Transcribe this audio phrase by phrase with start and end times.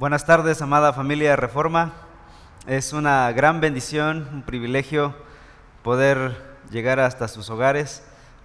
[0.00, 1.92] Buenas tardes, amada familia de Reforma.
[2.66, 5.14] Es una gran bendición, un privilegio
[5.82, 8.02] poder llegar hasta sus hogares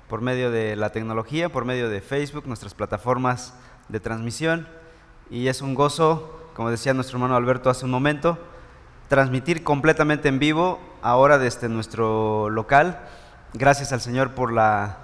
[0.10, 3.54] por medio de la tecnología, por medio de Facebook, nuestras plataformas
[3.88, 4.68] de transmisión.
[5.30, 8.38] Y es un gozo, como decía nuestro hermano Alberto hace un momento,
[9.08, 13.00] transmitir completamente en vivo ahora desde nuestro local.
[13.54, 14.98] Gracias al Señor por la,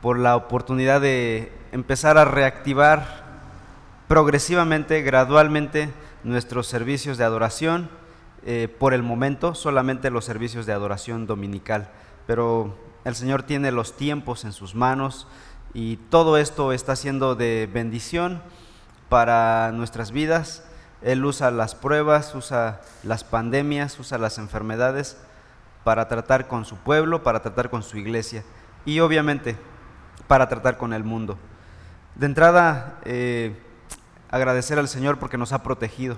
[0.00, 3.27] por la oportunidad de empezar a reactivar
[4.08, 5.90] progresivamente, gradualmente,
[6.24, 7.90] nuestros servicios de adoración.
[8.46, 11.90] Eh, por el momento, solamente los servicios de adoración dominical.
[12.26, 15.26] Pero el Señor tiene los tiempos en sus manos
[15.74, 18.40] y todo esto está siendo de bendición
[19.08, 20.64] para nuestras vidas.
[21.02, 25.18] Él usa las pruebas, usa las pandemias, usa las enfermedades
[25.84, 28.44] para tratar con su pueblo, para tratar con su iglesia
[28.84, 29.56] y obviamente
[30.26, 31.38] para tratar con el mundo.
[32.14, 33.56] De entrada, eh,
[34.30, 36.16] agradecer al Señor porque nos ha protegido.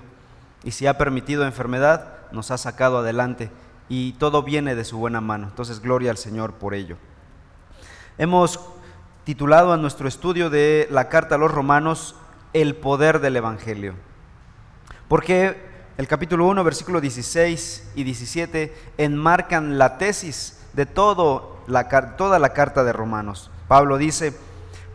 [0.63, 3.49] Y si ha permitido enfermedad, nos ha sacado adelante.
[3.89, 5.47] Y todo viene de su buena mano.
[5.47, 6.97] Entonces, gloria al Señor por ello.
[8.17, 8.59] Hemos
[9.23, 12.15] titulado a nuestro estudio de la carta a los romanos
[12.53, 13.95] El poder del Evangelio.
[15.07, 22.39] Porque el capítulo 1, versículo 16 y 17 enmarcan la tesis de todo la, toda
[22.39, 23.51] la carta de Romanos.
[23.67, 24.33] Pablo dice,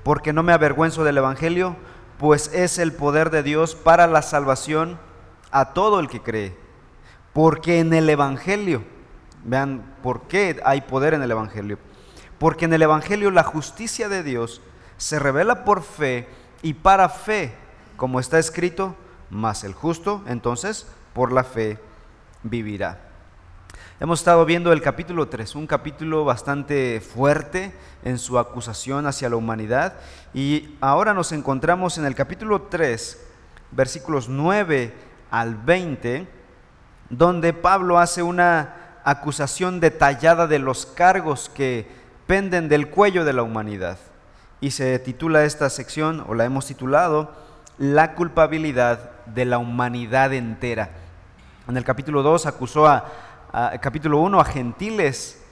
[0.03, 1.77] porque no me avergüenzo del Evangelio,
[2.19, 4.99] pues es el poder de Dios para la salvación
[5.51, 6.57] a todo el que cree.
[7.33, 8.83] Porque en el Evangelio,
[9.45, 11.79] vean por qué hay poder en el Evangelio.
[12.39, 14.61] Porque en el Evangelio la justicia de Dios
[14.97, 16.29] se revela por fe
[16.63, 17.55] y para fe,
[17.97, 18.97] como está escrito,
[19.31, 21.79] más el justo, entonces por la fe
[22.43, 23.06] vivirá.
[23.99, 27.73] Hemos estado viendo el capítulo 3, un capítulo bastante fuerte
[28.05, 29.95] en su acusación hacia la humanidad.
[30.35, 33.27] Y ahora nos encontramos en el capítulo 3,
[33.71, 34.93] versículos 9
[35.31, 36.29] al 20,
[37.09, 41.89] donde Pablo hace una acusación detallada de los cargos que
[42.27, 43.97] penden del cuello de la humanidad.
[44.61, 47.33] Y se titula esta sección, o la hemos titulado,
[47.79, 50.91] La culpabilidad de la humanidad entera.
[51.67, 53.07] En el capítulo 2 acusó a
[53.81, 55.43] capítulo 1 a gentiles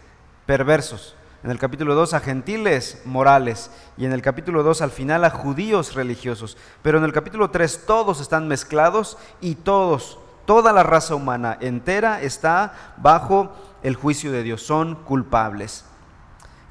[0.44, 5.24] perversos, en el capítulo 2 a gentiles morales y en el capítulo 2 al final
[5.24, 6.58] a judíos religiosos.
[6.82, 12.20] Pero en el capítulo 3 todos están mezclados y todos, toda la raza humana entera
[12.20, 15.84] está bajo el juicio de Dios, son culpables.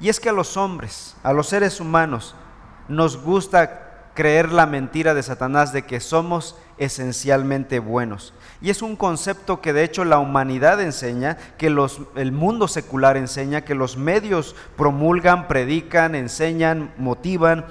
[0.00, 2.34] Y es que a los hombres, a los seres humanos,
[2.88, 8.34] nos gusta creer la mentira de Satanás de que somos esencialmente buenos.
[8.60, 13.16] Y es un concepto que de hecho la humanidad enseña, que los, el mundo secular
[13.16, 17.66] enseña, que los medios promulgan, predican, enseñan, motivan.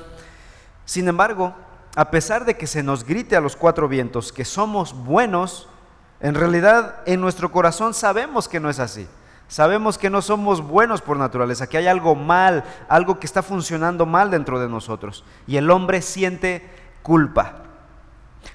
[0.85, 1.55] Sin embargo,
[1.95, 5.67] a pesar de que se nos grite a los cuatro vientos que somos buenos,
[6.19, 9.07] en realidad en nuestro corazón sabemos que no es así.
[9.47, 14.05] Sabemos que no somos buenos por naturaleza, que hay algo mal, algo que está funcionando
[14.05, 15.23] mal dentro de nosotros.
[15.45, 16.67] Y el hombre siente
[17.03, 17.72] culpa.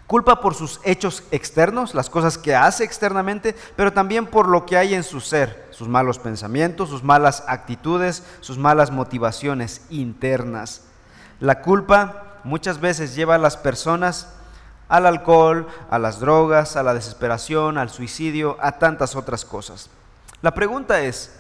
[0.09, 4.79] Culpa por sus hechos externos, las cosas que hace externamente, pero también por lo que
[4.79, 10.81] hay en su ser, sus malos pensamientos, sus malas actitudes, sus malas motivaciones internas.
[11.41, 14.33] La culpa muchas veces lleva a las personas
[14.89, 19.91] al alcohol, a las drogas, a la desesperación, al suicidio, a tantas otras cosas.
[20.41, 21.39] La pregunta es,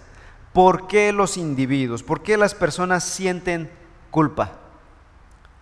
[0.52, 3.70] ¿por qué los individuos, por qué las personas sienten
[4.10, 4.50] culpa?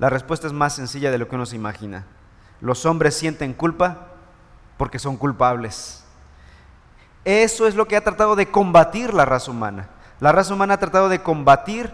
[0.01, 2.05] La respuesta es más sencilla de lo que uno se imagina
[2.61, 4.09] los hombres sienten culpa
[4.77, 6.05] porque son culpables.
[7.25, 9.89] Eso es lo que ha tratado de combatir la raza humana.
[10.21, 11.93] La raza humana ha tratado de combatir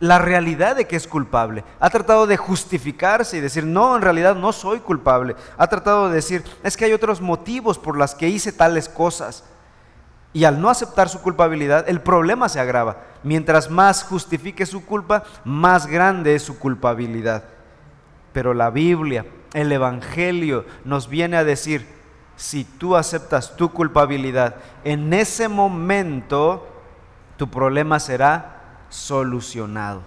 [0.00, 1.64] la realidad de que es culpable.
[1.80, 5.34] Ha tratado de justificarse y decir, no, en realidad no soy culpable.
[5.56, 9.44] Ha tratado de decir, es que hay otros motivos por los que hice tales cosas.
[10.32, 12.98] Y al no aceptar su culpabilidad, el problema se agrava.
[13.22, 17.44] Mientras más justifique su culpa, más grande es su culpabilidad.
[18.32, 21.86] Pero la Biblia, el Evangelio nos viene a decir,
[22.36, 26.66] si tú aceptas tu culpabilidad, en ese momento
[27.36, 30.02] tu problema será solucionado.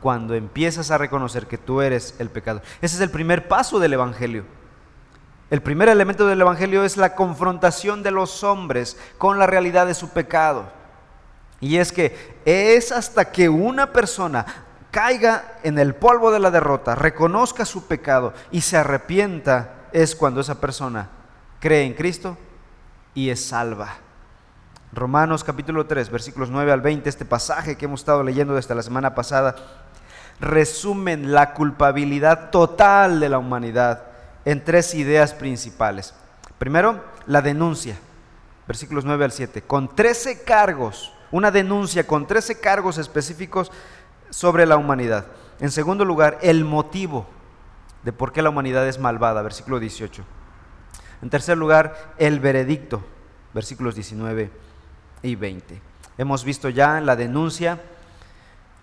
[0.00, 2.62] Cuando empiezas a reconocer que tú eres el pecado.
[2.80, 4.44] Ese es el primer paso del Evangelio.
[5.50, 9.94] El primer elemento del Evangelio es la confrontación de los hombres con la realidad de
[9.94, 10.70] su pecado.
[11.60, 14.46] Y es que es hasta que una persona
[14.90, 20.40] caiga en el polvo de la derrota, reconozca su pecado y se arrepienta, es cuando
[20.40, 21.08] esa persona
[21.60, 22.36] cree en Cristo
[23.14, 23.94] y es salva.
[24.92, 28.82] Romanos capítulo 3, versículos 9 al 20, este pasaje que hemos estado leyendo desde la
[28.82, 29.54] semana pasada,
[30.40, 34.02] resumen la culpabilidad total de la humanidad
[34.44, 36.14] en tres ideas principales.
[36.58, 37.96] Primero, la denuncia,
[38.66, 43.70] versículos 9 al 7, con 13 cargos, una denuncia con 13 cargos específicos
[44.30, 45.26] sobre la humanidad.
[45.60, 47.26] En segundo lugar, el motivo
[48.02, 50.24] de por qué la humanidad es malvada, versículo 18.
[51.22, 53.02] En tercer lugar, el veredicto,
[53.52, 54.50] versículos 19
[55.22, 55.82] y 20.
[56.16, 57.80] Hemos visto ya la denuncia,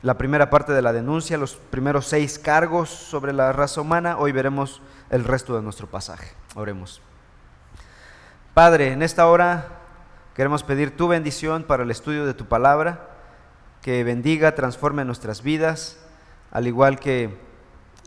[0.03, 4.17] la primera parte de la denuncia, los primeros seis cargos sobre la raza humana.
[4.17, 6.31] Hoy veremos el resto de nuestro pasaje.
[6.55, 7.01] Oremos.
[8.53, 9.67] Padre, en esta hora
[10.35, 13.16] queremos pedir tu bendición para el estudio de tu palabra,
[13.81, 15.97] que bendiga, transforme nuestras vidas,
[16.51, 17.37] al igual que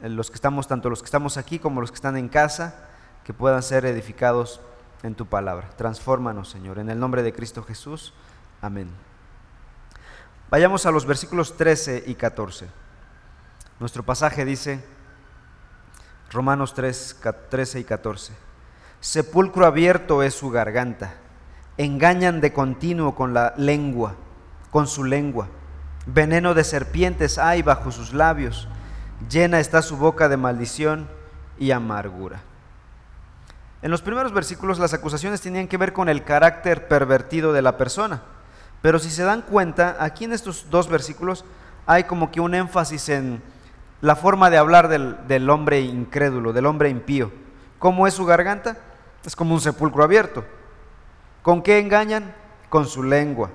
[0.03, 2.89] los que estamos, tanto los que estamos aquí como los que están en casa,
[3.25, 4.61] que puedan ser edificados
[5.03, 5.71] en tu palabra.
[5.77, 8.15] Transfórmanos, Señor, en el nombre de Cristo Jesús.
[8.61, 8.91] Amén.
[10.51, 12.69] Vayamos a los versículos 13 y 14.
[13.79, 14.85] Nuestro pasaje dice,
[16.31, 18.33] Romanos 3, 13 y 14,
[19.01, 21.15] Sepulcro abierto es su garganta,
[21.79, 24.17] engañan de continuo con la lengua,
[24.71, 25.49] con su lengua,
[26.13, 28.69] veneno de serpientes hay bajo sus labios,
[29.29, 31.09] llena está su boca de maldición
[31.59, 32.43] y amargura.
[33.83, 37.77] En los primeros versículos las acusaciones tenían que ver con el carácter pervertido de la
[37.77, 38.23] persona,
[38.83, 41.45] pero si se dan cuenta, aquí en estos dos versículos
[41.87, 43.43] hay como que un énfasis en
[44.01, 47.31] la forma de hablar del, hombre incrédulo, del hombre impío.
[47.79, 48.79] ¿Cómo es su garganta?
[49.25, 50.45] Es como un sepulcro abierto.
[51.43, 52.35] ¿Con qué engañan?
[52.69, 53.51] Con su lengua.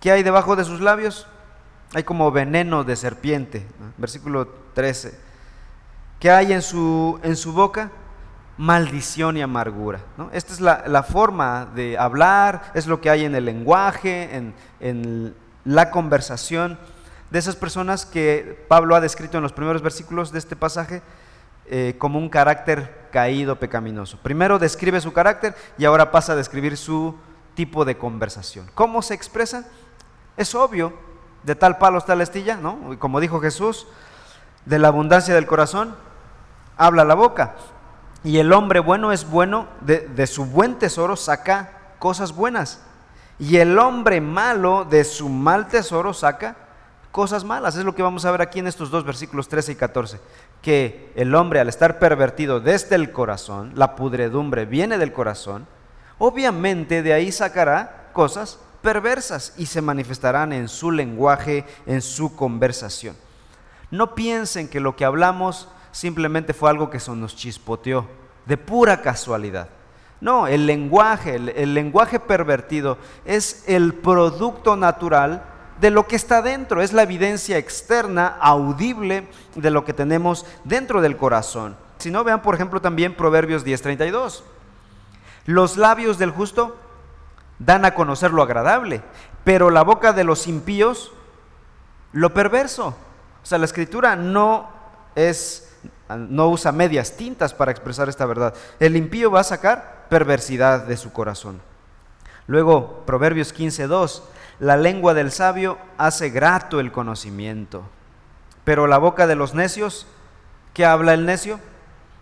[0.00, 1.26] ¿Qué hay debajo de sus labios?
[1.94, 3.66] Hay como veneno de serpiente.
[3.96, 5.18] Versículo 13.
[6.20, 7.90] ¿Qué hay en su, en su boca?
[8.56, 10.00] maldición y amargura.
[10.32, 15.90] Esta es la, forma de hablar, es lo que hay en el lenguaje, en, la
[15.90, 16.78] conversación
[17.30, 21.00] de esas personas que Pablo ha descrito en los primeros versículos de este pasaje
[21.66, 24.18] eh, como un carácter caído, pecaminoso.
[24.22, 27.16] Primero describe su carácter y ahora pasa a describir su
[27.54, 28.70] tipo de conversación.
[28.74, 29.66] ¿Cómo se expresa?
[30.36, 30.92] Es obvio,
[31.44, 32.98] de tal palo está la estilla, ¿no?
[32.98, 33.86] Como dijo Jesús,
[34.64, 35.94] de la abundancia del corazón
[36.76, 37.54] habla la boca.
[38.22, 42.80] Y el hombre bueno es bueno, de, su buen tesoro saca cosas buenas.
[43.38, 46.56] Y el hombre malo de su mal tesoro saca
[47.12, 47.76] cosas malas.
[47.76, 50.20] Es lo que vamos a ver aquí en estos dos versículos 13 y 14.
[50.62, 55.66] Que el hombre al estar pervertido desde el corazón, la pudredumbre viene del corazón,
[56.16, 63.16] obviamente de ahí sacará cosas perversas y se manifestarán en su lenguaje, en su conversación.
[63.90, 68.06] No piensen que lo que hablamos simplemente fue algo que se nos chispoteó,
[68.44, 69.70] de pura casualidad.
[70.20, 75.42] No, el lenguaje, el, lenguaje pervertido es el producto natural
[75.80, 81.00] de lo que está dentro, es la evidencia externa, audible de lo que tenemos dentro
[81.00, 81.76] del corazón.
[81.98, 84.42] Si no, vean por ejemplo también Proverbios 10:32.
[85.46, 86.76] Los labios del justo
[87.58, 89.02] dan a conocer lo agradable,
[89.44, 91.12] pero la boca de los impíos
[92.12, 92.96] lo perverso.
[93.42, 94.68] O sea, la escritura no
[95.14, 95.70] es
[96.08, 98.54] no usa medias tintas para expresar esta verdad.
[98.78, 101.60] El impío va a sacar perversidad de su corazón.
[102.46, 104.22] Luego, Proverbios 15.2,
[104.60, 107.84] la lengua del sabio hace grato el conocimiento,
[108.64, 110.06] pero la boca de los necios,
[110.74, 111.58] ¿qué habla el necio?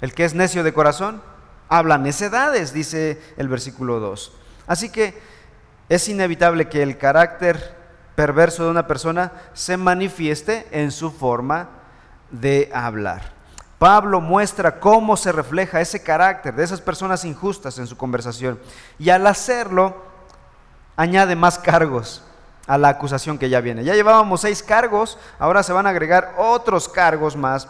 [0.00, 1.22] El que es necio de corazón,
[1.68, 4.32] habla necedades, dice el versículo 2.
[4.72, 5.12] Así que
[5.90, 7.76] es inevitable que el carácter
[8.14, 11.68] perverso de una persona se manifieste en su forma
[12.30, 13.32] de hablar.
[13.78, 18.58] Pablo muestra cómo se refleja ese carácter de esas personas injustas en su conversación.
[18.98, 19.94] Y al hacerlo,
[20.96, 22.24] añade más cargos
[22.66, 23.84] a la acusación que ya viene.
[23.84, 27.68] Ya llevábamos seis cargos, ahora se van a agregar otros cargos más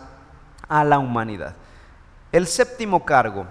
[0.68, 1.56] a la humanidad.
[2.30, 3.44] El séptimo cargo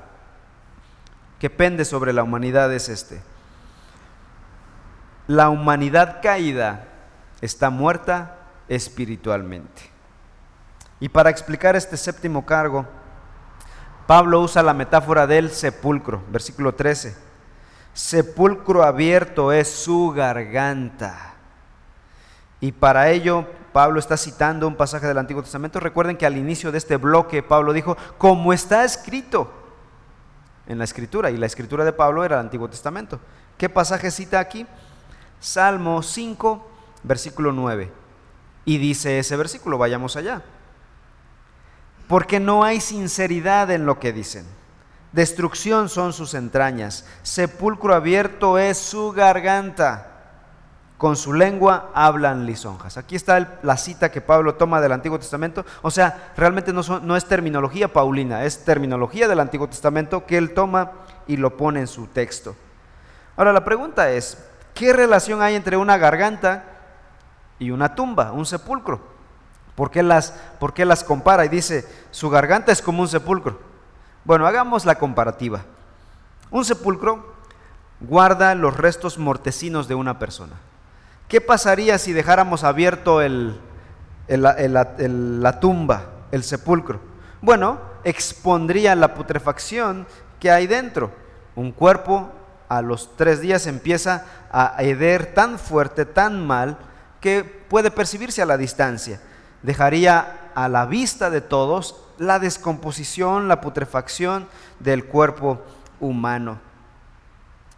[1.37, 3.29] que pende sobre la humanidad es este.
[5.31, 6.89] La humanidad caída
[7.39, 8.35] está muerta
[8.67, 9.81] espiritualmente.
[10.99, 12.85] Y para explicar este séptimo cargo,
[14.07, 17.15] Pablo usa la metáfora del sepulcro, versículo 13.
[17.93, 21.35] Sepulcro abierto es su garganta.
[22.59, 25.79] Y para ello Pablo está citando un pasaje del Antiguo Testamento.
[25.79, 29.49] Recuerden que al inicio de este bloque Pablo dijo, como está escrito
[30.67, 33.17] en la escritura, y la escritura de Pablo era el Antiguo Testamento.
[33.57, 34.67] ¿Qué pasaje cita aquí?
[35.41, 36.65] Salmo 5,
[37.03, 37.91] versículo 9.
[38.63, 40.41] Y dice ese versículo, vayamos allá
[42.11, 44.45] porque no hay sinceridad en lo que dicen.
[45.13, 50.07] Destrucción son sus entrañas, sepulcro abierto es su garganta.
[50.97, 52.97] con su lengua hablan lisonjas.
[52.97, 55.65] Aquí está la cita que Pablo toma del Antiguo Testamento.
[55.81, 60.53] O sea, realmente no, no, es terminología paulina, es terminología del Antiguo Testamento que él
[60.53, 60.91] toma
[61.27, 62.57] y lo pone en su texto.
[63.37, 64.37] Ahora la pregunta es,
[64.81, 66.63] ¿qué relación hay entre una garganta
[67.59, 68.99] y una tumba, un sepulcro?
[69.75, 71.45] ¿Por qué las, por qué las compara?
[71.45, 73.59] Y dice, su garganta es como un sepulcro.
[74.23, 75.61] Bueno, hagamos la comparativa.
[76.49, 77.35] Un sepulcro
[77.99, 80.53] guarda los restos mortecinos de una persona.
[81.27, 83.21] ¿Qué pasaría si dejáramos abierto
[84.27, 86.99] la tumba, el sepulcro?
[87.39, 90.07] Bueno, expondría la putrefacción
[90.39, 91.11] que hay dentro.
[91.55, 92.31] Un cuerpo
[92.71, 96.77] a los tres días empieza a heder tan fuerte, tan mal,
[97.19, 99.19] que puede percibirse a la distancia.
[99.61, 104.47] Dejaría a la vista de todos la descomposición, la putrefacción
[104.79, 105.61] del cuerpo
[105.99, 106.59] humano.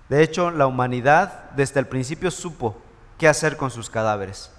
[0.10, 2.78] De hecho, la humanidad desde el principio supo
[3.18, 4.52] qué hacer con sus cadáveres,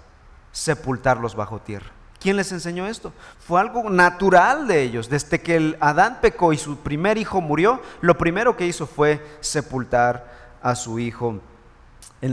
[0.51, 1.93] sepultarlos bajo tierra.
[2.25, 3.13] ¿Quién les enseñó esto?
[3.39, 5.11] Fue algo natural de ellos.
[5.11, 9.23] Desde que el Adán pecó y su primer hijo murió, lo primero que hizo fue
[9.41, 11.43] sepultar a su hijo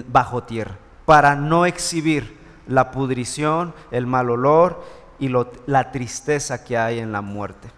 [0.08, 4.82] bajo tierra, para no exhibir la pudrición, el mal olor
[5.20, 7.70] y la tristeza que hay en la muerte.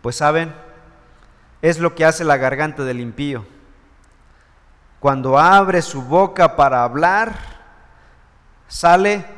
[0.00, 0.54] Pues saben,
[1.60, 3.44] es lo que hace la garganta del impío
[5.00, 7.32] cuando abre su boca para hablar,
[8.66, 9.37] sale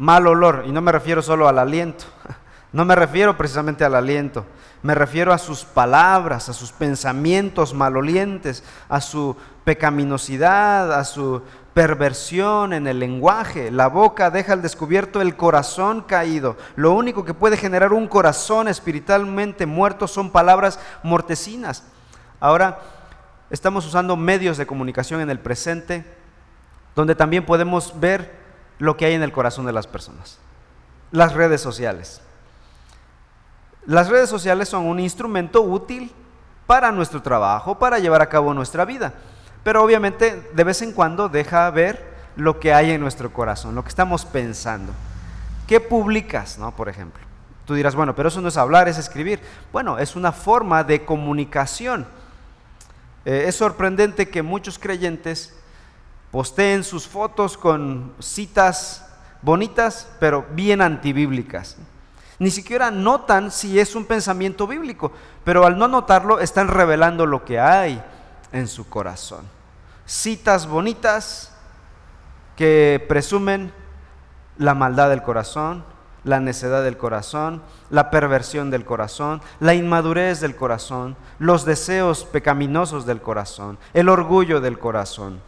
[0.00, 0.64] mal olor.
[0.66, 2.06] Y no me refiero solo al aliento,
[2.72, 4.46] no me refiero precisamente al aliento,
[4.82, 11.42] me refiero a sus palabras, a sus pensamientos malolientes, a su pecaminosidad, a su
[11.74, 13.70] perversión en el lenguaje.
[13.70, 16.56] La boca deja al descubierto el corazón caído.
[16.76, 21.84] Lo único que puede generar un corazón espiritualmente muerto son palabras mortecinas.
[22.40, 22.80] Ahora,
[23.50, 26.06] estamos usando medios de comunicación en el presente,
[26.96, 28.39] donde también podemos ver
[28.80, 30.40] lo que hay en el corazón de las personas.
[31.12, 32.20] Las redes sociales.
[33.86, 36.12] Las redes sociales son un instrumento útil
[36.66, 39.14] para nuestro trabajo, para llevar a cabo nuestra vida,
[39.62, 43.84] pero obviamente de vez en cuando deja ver lo que hay en nuestro corazón, lo
[43.84, 44.92] que estamos pensando.
[45.68, 46.74] ¿Qué publicas, no?
[46.74, 47.22] Por ejemplo.
[47.66, 49.40] Tú dirás, bueno, pero eso no es hablar, es escribir.
[49.72, 52.06] Bueno, es una forma de comunicación
[53.24, 55.54] eh, es sorprendente que muchos creyentes
[56.30, 59.06] posteen sus fotos con citas
[59.42, 61.76] bonitas, pero bien antibíblicas.
[62.38, 65.12] Ni siquiera notan si es un pensamiento bíblico,
[65.44, 68.02] pero al no notarlo están revelando lo que hay
[68.52, 69.44] en su corazón.
[70.06, 71.52] Citas bonitas
[72.56, 73.72] que presumen
[74.56, 75.84] la maldad del corazón,
[76.24, 83.06] la necedad del corazón, la perversión del corazón, la inmadurez del corazón, los deseos pecaminosos
[83.06, 85.40] del corazón, el orgullo del corazón.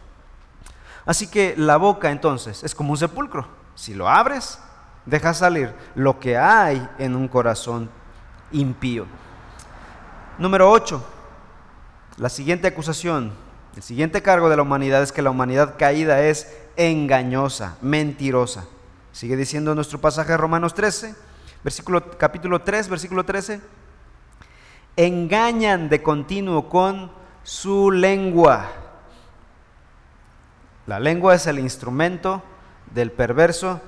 [1.05, 3.47] Así que la boca entonces es como un sepulcro.
[3.75, 4.59] Si lo abres,
[5.05, 7.89] deja salir lo que hay en un corazón
[8.51, 9.05] impío.
[10.37, 11.03] Número 8.
[12.17, 13.33] La siguiente acusación,
[13.75, 18.65] el siguiente cargo de la humanidad es que la humanidad caída es engañosa, mentirosa.
[19.11, 21.15] Sigue diciendo nuestro pasaje de Romanos 13,
[21.63, 23.61] versículo, capítulo 3, versículo 13.
[24.95, 27.11] Engañan de continuo con
[27.43, 28.82] su lengua.
[30.85, 32.43] La lengua es el instrumento
[32.93, 33.81] del perverso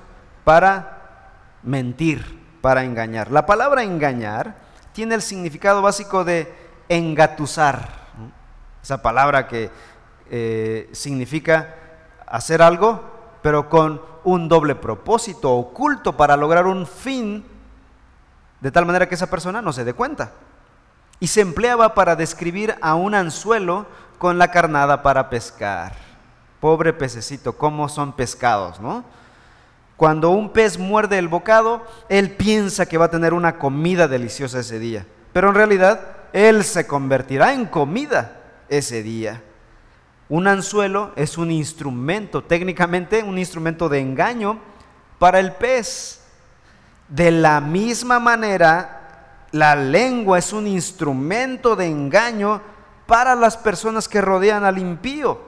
[0.43, 1.31] para
[1.63, 3.31] mentir, para engañar.
[3.31, 4.55] La palabra engañar
[4.93, 6.53] tiene el significado básico de
[6.87, 7.89] engatusar.
[8.81, 9.69] Esa palabra que
[10.29, 11.75] eh, significa
[12.25, 13.03] hacer algo,
[13.41, 17.45] pero con un doble propósito oculto para lograr un fin
[18.61, 20.31] de tal manera que esa persona no se dé cuenta.
[21.19, 23.85] Y se empleaba para describir a un anzuelo
[24.17, 25.93] con la carnada para pescar.
[26.59, 29.03] Pobre pececito, cómo son pescados, ¿no?
[29.97, 34.59] Cuando un pez muerde el bocado, él piensa que va a tener una comida deliciosa
[34.59, 36.01] ese día, pero en realidad
[36.33, 39.41] él se convertirá en comida ese día.
[40.27, 44.59] Un anzuelo es un instrumento, técnicamente un instrumento de engaño
[45.19, 46.21] para el pez.
[47.07, 52.61] De la misma manera, la lengua es un instrumento de engaño
[53.05, 55.39] para las personas que rodean al impío.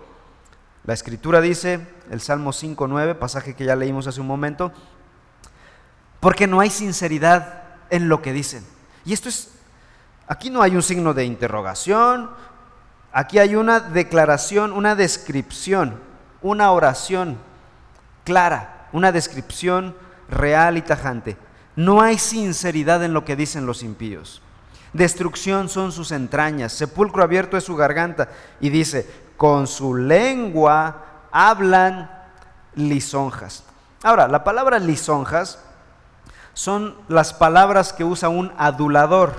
[0.87, 1.79] La escritura dice,
[2.09, 4.71] el Salmo 5.9, pasaje que ya leímos hace un momento,
[6.19, 8.65] porque no hay sinceridad en lo que dicen.
[9.05, 9.51] Y esto es,
[10.27, 12.31] aquí no hay un signo de interrogación,
[13.17, 15.99] Aquí hay una declaración, una descripción,
[16.43, 17.39] una oración
[18.25, 19.95] clara, una descripción
[20.29, 21.35] real y tajante.
[21.75, 24.43] No hay sinceridad en lo que dicen los impíos.
[24.93, 28.29] Destrucción son sus entrañas, sepulcro abierto es su garganta.
[28.59, 32.09] Y dice, con su lengua hablan
[32.75, 33.63] lisonjas.
[34.03, 35.59] Ahora, la palabra lisonjas
[36.53, 39.33] son las palabras que usa un adulador,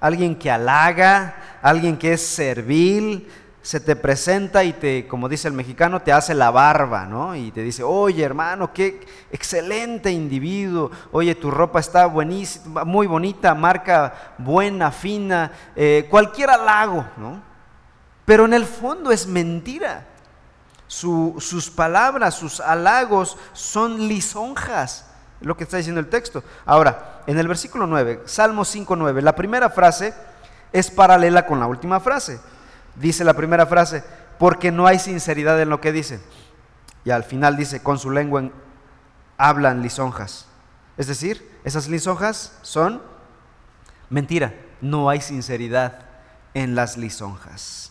[0.00, 3.28] alguien que halaga, alguien que es servil,
[3.60, 7.36] se te presenta y te, como dice el mexicano, te hace la barba, ¿no?
[7.36, 13.54] Y te dice, oye hermano, qué excelente individuo, oye, tu ropa está buenísima, muy bonita,
[13.54, 17.47] marca buena, fina, eh, cualquier halago, ¿no?
[18.28, 20.06] Pero en el fondo es mentira.
[20.86, 26.44] sus palabras, sus halagos son lisonjas, lo que está diciendo el texto.
[26.64, 30.14] Ahora, en el versículo 9, Salmo 5.9, la primera frase
[30.72, 32.38] es paralela con la última frase
[33.00, 34.04] dice la primera frase,
[34.38, 36.20] porque no hay sinceridad en lo que dicen.
[37.04, 38.50] Y al final dice, con su lengua
[39.36, 40.46] hablan lisonjas.
[40.96, 43.02] Es decir, esas lisonjas son
[44.10, 46.00] mentira, no hay sinceridad
[46.54, 47.87] en las lisonjas.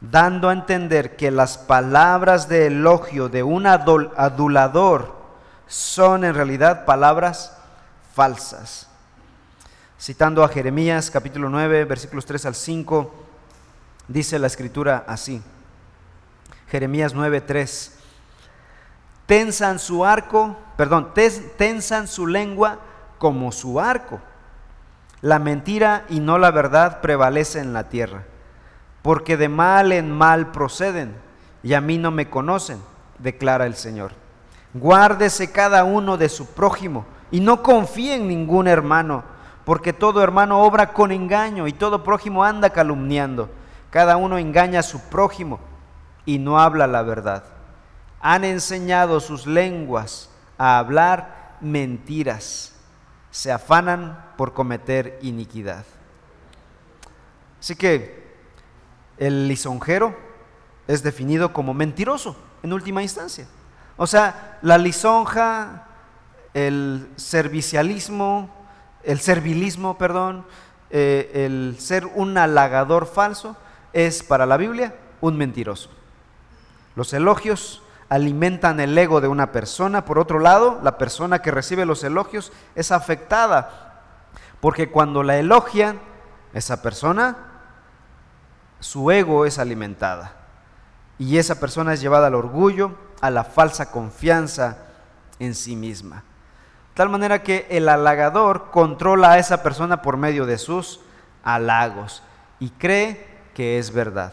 [0.00, 5.14] Dando a entender que las palabras de elogio de un adulador
[5.66, 7.56] son en realidad palabras
[8.14, 8.88] falsas.
[10.00, 13.20] Citando a Jeremías capítulo 9, versículos 3 al 5,
[14.10, 15.40] Dice la escritura así.
[16.68, 17.92] Jeremías 9:3.
[19.24, 21.14] Tensan su arco, perdón,
[21.56, 22.80] tensan su lengua
[23.18, 24.20] como su arco.
[25.20, 28.24] La mentira y no la verdad prevalece en la tierra,
[29.02, 31.14] porque de mal en mal proceden,
[31.62, 32.80] y a mí no me conocen,
[33.18, 34.12] declara el Señor.
[34.72, 39.24] Guárdese cada uno de su prójimo, y no confíe en ningún hermano,
[39.64, 43.48] porque todo hermano obra con engaño, y todo prójimo anda calumniando.
[43.90, 45.58] Cada uno engaña a su prójimo
[46.24, 47.44] y no habla la verdad.
[48.20, 52.72] Han enseñado sus lenguas a hablar mentiras.
[53.30, 55.84] Se afanan por cometer iniquidad.
[57.58, 58.19] Así que
[59.20, 60.16] el lisonjero
[60.88, 63.46] es definido como mentiroso en última instancia.
[63.96, 65.86] O sea, la lisonja,
[66.54, 68.50] el servicialismo,
[69.04, 70.44] el servilismo, perdón,
[70.90, 73.56] eh, el ser un halagador falso,
[73.92, 75.90] es para la Biblia un mentiroso.
[76.96, 80.04] Los elogios alimentan el ego de una persona.
[80.04, 84.02] Por otro lado, la persona que recibe los elogios es afectada,
[84.60, 86.00] porque cuando la elogian,
[86.54, 87.49] esa persona,
[88.80, 90.32] su ego es alimentada.
[91.18, 94.78] Y esa persona es llevada al orgullo, a la falsa confianza
[95.38, 96.24] en sí misma.
[96.94, 101.00] tal manera que el halagador controla a esa persona por medio de sus
[101.42, 102.22] halagos
[102.58, 104.32] y cree que es verdad,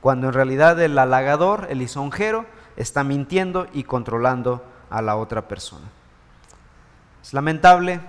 [0.00, 5.86] cuando en realidad el halagador, el lisonjero, está mintiendo y controlando a la otra persona.
[7.22, 8.00] Es lamentable,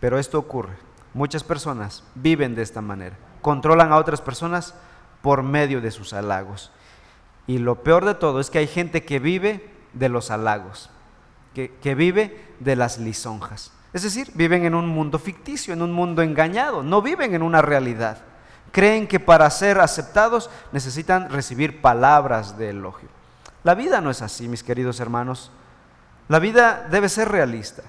[0.00, 0.76] pero esto ocurre.
[1.14, 4.74] Muchas personas viven de esta manera, controlan a otras personas
[5.22, 6.70] por medio de sus halagos.
[7.46, 10.90] Y lo peor de todo es que hay gente que vive de los halagos,
[11.54, 13.72] que, que vive de las lisonjas.
[13.92, 17.62] Es decir, viven en un mundo ficticio, en un mundo engañado, no viven en una
[17.62, 18.18] realidad.
[18.70, 23.08] Creen que para ser aceptados necesitan recibir palabras de elogio.
[23.64, 25.50] La vida no es así, mis queridos hermanos.
[26.28, 27.82] La vida debe ser realista.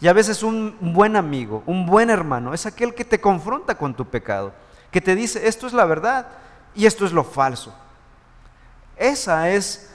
[0.00, 3.94] Y a veces un buen amigo, un buen hermano, es aquel que te confronta con
[3.94, 4.52] tu pecado,
[4.96, 6.26] que te dice, esto es la verdad
[6.74, 7.74] y esto es lo falso.
[8.96, 9.90] Esa es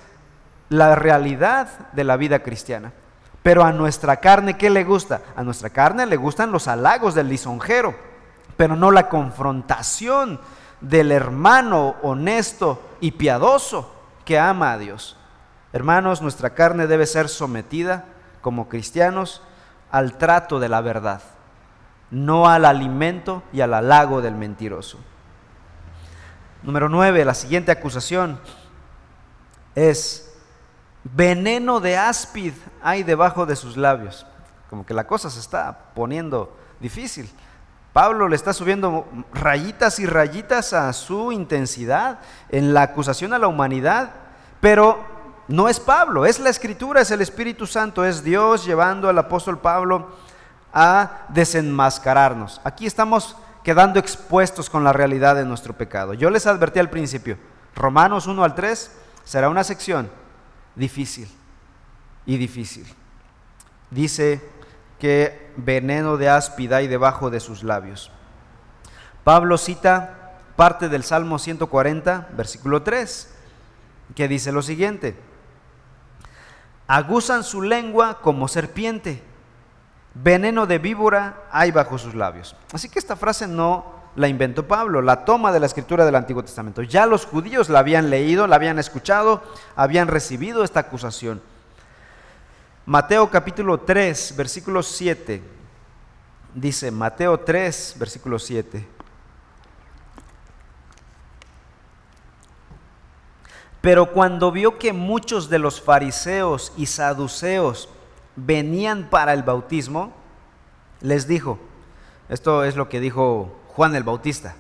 [0.70, 2.94] la realidad de la vida cristiana.
[3.42, 5.22] Pero a nuestra carne, ¿qué le gusta?
[5.36, 8.12] A nuestra carne le gustan los halagos del lisonjero
[8.62, 10.40] pero no la confrontación
[10.82, 13.92] del hermano honesto y piadoso
[14.24, 15.18] que ama a Dios.
[15.74, 18.06] Hermanos, nuestra carne debe ser sometida
[18.42, 19.42] como cristianos
[19.90, 21.24] al trato de la verdad,
[22.12, 25.00] no al alimento y al halago del mentiroso.
[26.62, 28.40] Número 9, la siguiente acusación
[29.74, 30.32] es
[31.04, 34.28] veneno de áspid hay debajo de sus labios.
[34.70, 37.30] Como que la cosa se está poniendo difícil.
[37.94, 42.20] Pablo le está subiendo rayitas y rayitas a su intensidad
[42.50, 44.12] en la acusación a la humanidad,
[44.62, 45.04] pero
[45.48, 49.60] no es Pablo, es la escritura, es el Espíritu Santo, es Dios llevando al apóstol
[49.60, 50.16] Pablo
[50.74, 52.62] a desenmascararnos.
[52.64, 56.14] Aquí estamos quedando expuestos con la realidad de nuestro pecado.
[56.14, 57.38] Yo les advertí al principio,
[57.76, 58.92] Romanos 1 al 3
[59.24, 60.10] será una sección
[60.76, 61.30] difícil
[62.26, 62.86] y difícil.
[63.90, 64.42] Dice
[65.00, 68.12] que veneno de áspida hay debajo de sus labios.
[69.24, 73.34] Pablo cita parte del Salmo 140, versículo 3,
[74.16, 75.16] que dice lo siguiente,
[76.88, 79.24] aguzan su lengua como serpiente,
[80.14, 82.56] veneno de víbora hay bajo sus labios.
[82.74, 86.44] Así que esta frase no la inventó Pablo, la toma de la escritura del Antiguo
[86.44, 86.82] Testamento.
[86.82, 89.42] Ya los judíos la habían leído, la habían escuchado,
[89.76, 91.42] habían recibido esta acusación.
[92.86, 95.42] Mateo capítulo 3, versículo 7.
[96.54, 98.86] Dice Mateo 3, versículo 7.
[103.80, 107.90] Pero cuando vio que muchos de los fariseos y saduceos
[108.36, 110.14] venían para el bautismo,
[111.02, 111.60] les dijo,
[112.30, 114.56] esto es lo que dijo Juan el Bautista,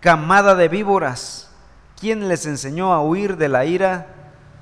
[0.00, 1.50] camada de víboras,
[1.98, 4.06] ¿quién les enseñó a huir de la ira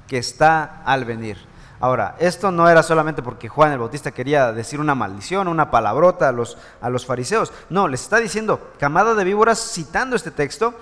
[0.06, 1.38] que está al venir?
[1.80, 6.28] Ahora, esto no era solamente porque Juan el Bautista quería decir una maldición, una palabrota
[6.28, 7.52] a los, a los fariseos.
[7.70, 10.74] No, les está diciendo, camada de víboras, citando este texto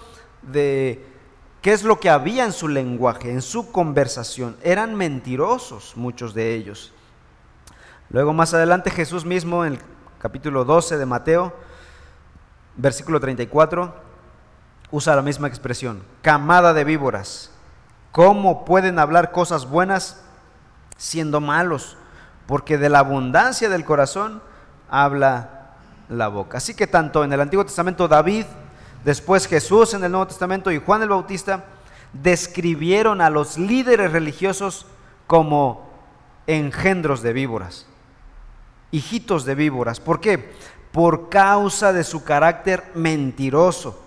[0.42, 1.06] de
[1.62, 4.58] qué es lo que había en su lenguaje, en su conversación.
[4.62, 6.92] Eran mentirosos muchos de ellos.
[8.10, 9.80] Luego más adelante Jesús mismo en el
[10.18, 11.54] capítulo 12 de Mateo,
[12.76, 13.94] versículo 34,
[14.90, 17.50] usa la misma expresión, camada de víboras.
[18.12, 20.22] ¿Cómo pueden hablar cosas buenas
[20.96, 21.96] siendo malos?
[22.46, 24.42] Porque de la abundancia del corazón
[24.90, 25.76] habla
[26.08, 26.58] la boca.
[26.58, 28.44] Así que tanto en el Antiguo Testamento David
[29.04, 31.64] Después Jesús en el Nuevo Testamento y Juan el Bautista
[32.12, 34.86] describieron a los líderes religiosos
[35.26, 35.88] como
[36.46, 37.86] engendros de víboras,
[38.90, 40.00] hijitos de víboras.
[40.00, 40.52] ¿Por qué?
[40.92, 44.02] Por causa de su carácter mentiroso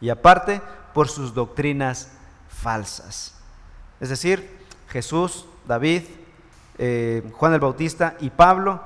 [0.00, 0.60] y aparte
[0.92, 2.10] por sus doctrinas
[2.48, 3.34] falsas.
[4.00, 6.02] Es decir, Jesús, David,
[6.78, 8.80] eh, Juan el Bautista y Pablo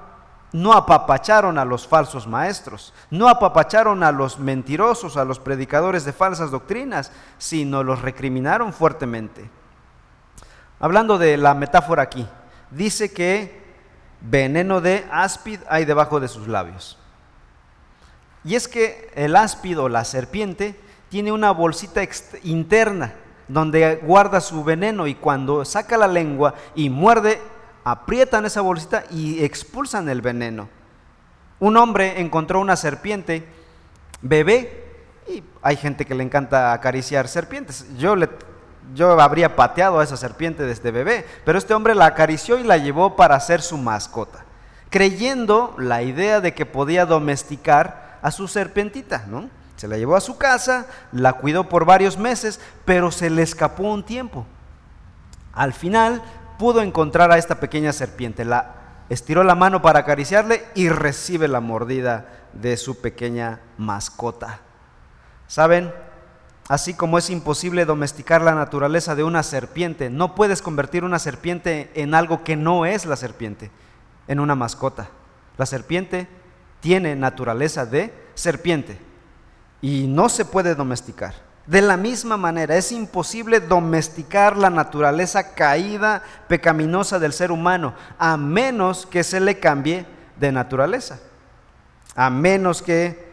[0.52, 6.12] no apapacharon a los falsos maestros, no apapacharon a los mentirosos, a los predicadores de
[6.12, 9.50] falsas doctrinas, sino los recriminaron fuertemente.
[10.78, 12.26] Hablando de la metáfora aquí,
[12.70, 13.65] dice que
[14.20, 16.98] veneno de áspid hay debajo de sus labios.
[18.44, 22.02] Y es que el áspid o la serpiente tiene una bolsita
[22.44, 23.14] interna
[23.48, 27.40] donde guarda su veneno y cuando saca la lengua y muerde
[27.84, 30.68] aprietan esa bolsita y expulsan el veneno.
[31.58, 33.46] Un hombre encontró una serpiente
[34.20, 34.84] bebé
[35.28, 37.86] y hay gente que le encanta acariciar serpientes.
[37.96, 38.28] Yo, le,
[38.94, 42.76] yo habría pateado a esa serpiente desde bebé, pero este hombre la acarició y la
[42.76, 44.44] llevó para ser su mascota,
[44.90, 49.48] creyendo la idea de que podía domesticar a su serpentita, ¿no?
[49.76, 53.84] Se la llevó a su casa, la cuidó por varios meses, pero se le escapó
[53.84, 54.46] un tiempo.
[55.52, 56.22] Al final
[56.58, 58.44] pudo encontrar a esta pequeña serpiente.
[58.44, 58.74] La
[59.10, 64.60] estiró la mano para acariciarle y recibe la mordida de su pequeña mascota.
[65.46, 65.92] ¿Saben?
[66.68, 71.90] Así como es imposible domesticar la naturaleza de una serpiente, no puedes convertir una serpiente
[71.94, 73.70] en algo que no es la serpiente,
[74.26, 75.08] en una mascota.
[75.58, 76.26] La serpiente
[76.80, 78.98] tiene naturaleza de serpiente
[79.80, 81.34] y no se puede domesticar.
[81.66, 88.36] De la misma manera, es imposible domesticar la naturaleza caída, pecaminosa del ser humano, a
[88.36, 90.04] menos que se le cambie
[90.38, 91.18] de naturaleza,
[92.14, 93.26] a menos que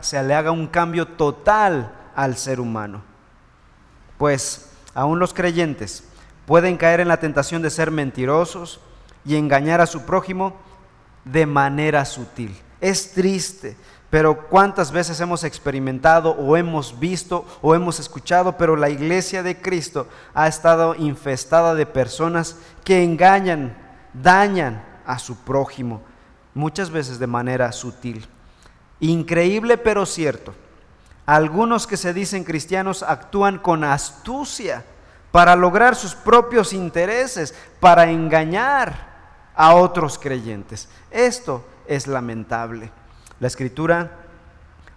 [0.00, 3.02] se le haga un cambio total al ser humano.
[4.18, 6.02] Pues aún los creyentes
[6.46, 8.80] pueden caer en la tentación de ser mentirosos
[9.24, 10.56] y engañar a su prójimo
[11.24, 12.56] de manera sutil.
[12.80, 13.76] Es triste,
[14.10, 19.60] pero cuántas veces hemos experimentado o hemos visto o hemos escuchado, pero la iglesia de
[19.60, 23.76] Cristo ha estado infestada de personas que engañan,
[24.14, 26.02] dañan a su prójimo,
[26.54, 28.26] muchas veces de manera sutil.
[29.00, 30.54] Increíble pero cierto.
[31.26, 34.84] Algunos que se dicen cristianos actúan con astucia
[35.32, 39.16] para lograr sus propios intereses, para engañar
[39.56, 40.88] a otros creyentes.
[41.10, 42.92] Esto es lamentable.
[43.40, 44.12] La escritura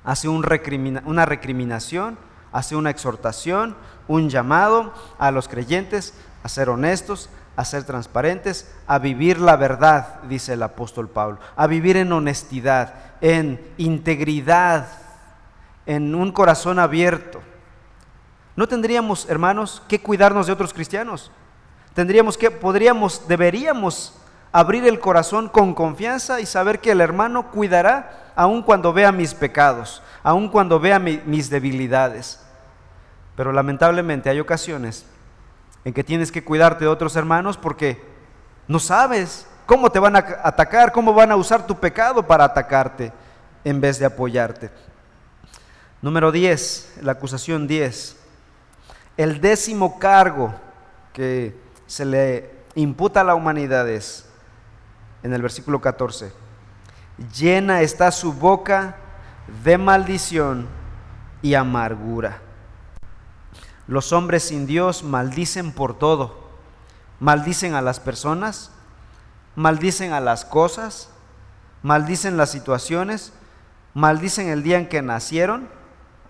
[0.04, 2.18] hace una recriminación,
[2.52, 3.76] hace una exhortación,
[4.08, 6.14] un llamado a los creyentes
[6.44, 11.68] a ser honestos, a ser transparentes, a vivir la verdad, dice el apóstol Pablo, a
[11.68, 14.88] vivir en honestidad, en integridad,
[15.90, 17.42] en un corazón abierto.
[18.56, 21.32] ¿No tendríamos, hermanos, que cuidarnos de otros cristianos?
[21.96, 24.16] Tendríamos que, podríamos, deberíamos
[24.52, 29.34] abrir el corazón con confianza y saber que el hermano cuidará aun cuando vea mis
[29.34, 32.40] pecados, aun cuando vea mis debilidades.
[33.36, 35.08] Pero lamentablemente hay ocasiones
[35.84, 38.00] en que tienes que cuidarte de otros hermanos porque
[38.68, 43.12] no sabes cómo te van a atacar, cómo van a usar tu pecado para atacarte
[43.64, 44.70] en vez de apoyarte.
[46.02, 48.16] Número 10, la acusación 10.
[49.18, 50.54] El décimo cargo
[51.12, 54.26] que se le imputa a la humanidad es
[55.24, 56.32] en el versículo 14.
[57.38, 58.96] Llena está su boca
[59.66, 60.68] de maldición
[61.42, 62.40] y amargura.
[63.86, 66.48] Los hombres sin Dios maldicen por todo.
[67.20, 68.72] Maldicen a las personas,
[69.58, 71.10] maldicen a las cosas,
[71.84, 73.34] maldicen las situaciones,
[73.94, 75.79] maldicen el día en que nacieron,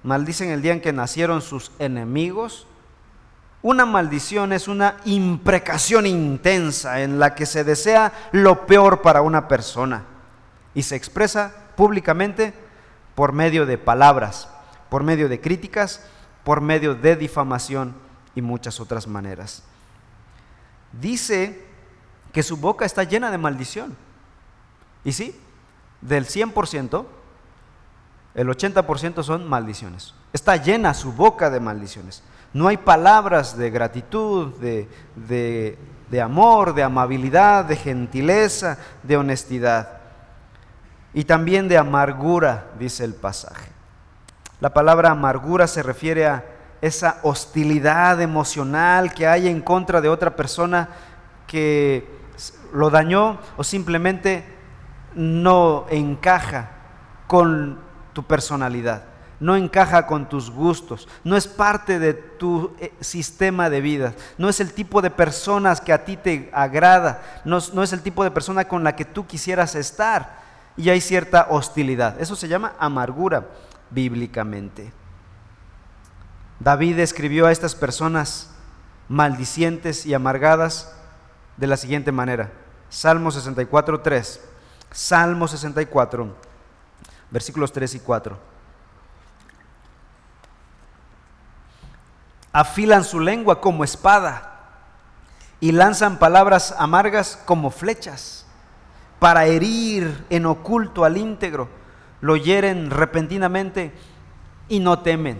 [0.04, 2.68] maldicen el día en que nacieron sus enemigos.
[3.62, 9.48] Una maldición es una imprecación intensa en la que se desea lo peor para una
[9.48, 10.06] persona
[10.74, 12.54] y se expresa públicamente
[13.16, 14.48] por medio de palabras,
[14.90, 16.06] por medio de críticas,
[16.44, 17.94] por medio de difamación
[18.34, 19.64] y muchas otras maneras.
[21.02, 21.66] Dice
[22.32, 23.96] que su boca está llena de maldición.
[25.04, 25.40] Y sí,
[26.02, 27.06] del 100%,
[28.36, 30.14] el 80% son maldiciones.
[30.34, 32.24] Está llena su boca de maldiciones.
[32.54, 35.78] No hay palabras de gratitud, de,
[36.10, 40.00] de amor, de amabilidad, de gentileza, de honestidad.
[41.14, 43.72] Y también de amargura, dice el pasaje.
[44.60, 46.44] La palabra amargura se refiere a
[46.82, 50.90] esa hostilidad emocional que hay en contra de otra persona
[51.48, 52.08] que
[52.74, 54.44] lo dañó o simplemente
[55.16, 56.72] no encaja
[57.28, 57.80] con
[58.20, 59.04] tu personalidad,
[59.40, 64.50] no encaja con tus gustos, no es parte de tu eh, sistema de vida, no
[64.50, 68.26] es el tipo de personas que a ti te agrada, no, no es el tipo
[68.26, 70.38] de persona con la que tú quisieras estar
[70.76, 72.20] y hay cierta hostilidad.
[72.20, 73.48] Eso se llama amargura
[73.90, 74.92] bíblicamente.
[76.60, 78.50] David escribió a estas personas
[79.08, 80.94] maldicientes y amargadas
[81.56, 82.52] de la siguiente manera.
[82.90, 84.42] Salmo 64, 3.
[84.92, 86.49] Salmo 64,
[87.32, 88.38] versículos 3 y 4.
[92.52, 94.60] Afilan su lengua como espada
[95.60, 98.46] y lanzan palabras amargas como flechas
[99.20, 101.80] para herir en oculto al íntegro
[102.22, 103.92] lo hieren repentinamente
[104.68, 105.40] y no temen.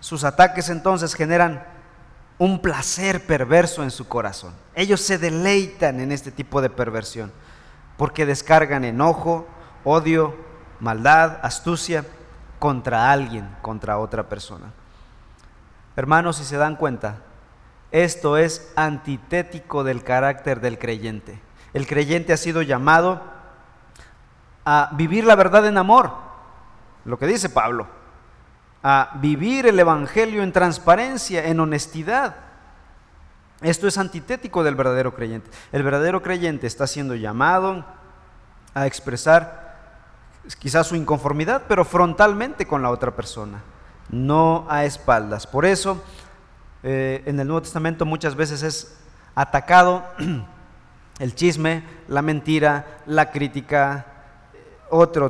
[0.00, 1.64] Sus ataques entonces generan
[2.38, 4.54] un placer perverso en su corazón.
[4.74, 7.32] Ellos se deleitan en este tipo de perversión
[7.98, 9.46] porque descargan enojo,
[9.84, 10.34] odio,
[10.80, 12.04] maldad, astucia
[12.58, 14.72] contra alguien, contra otra persona.
[15.96, 17.16] Hermanos, si se dan cuenta,
[17.90, 21.40] esto es antitético del carácter del creyente.
[21.72, 23.22] El creyente ha sido llamado
[24.64, 26.12] a vivir la verdad en amor,
[27.04, 27.88] lo que dice Pablo,
[28.82, 32.36] a vivir el Evangelio en transparencia, en honestidad.
[33.60, 35.50] Esto es antitético del verdadero creyente.
[35.72, 37.84] El verdadero creyente está siendo llamado
[38.74, 39.69] a expresar
[40.56, 43.62] quizás su inconformidad, pero frontalmente con la otra persona,
[44.10, 45.46] no a espaldas.
[45.46, 46.02] Por eso,
[46.82, 48.96] eh, en el Nuevo Testamento muchas veces es
[49.34, 50.04] atacado
[51.18, 54.06] el chisme, la mentira, la crítica,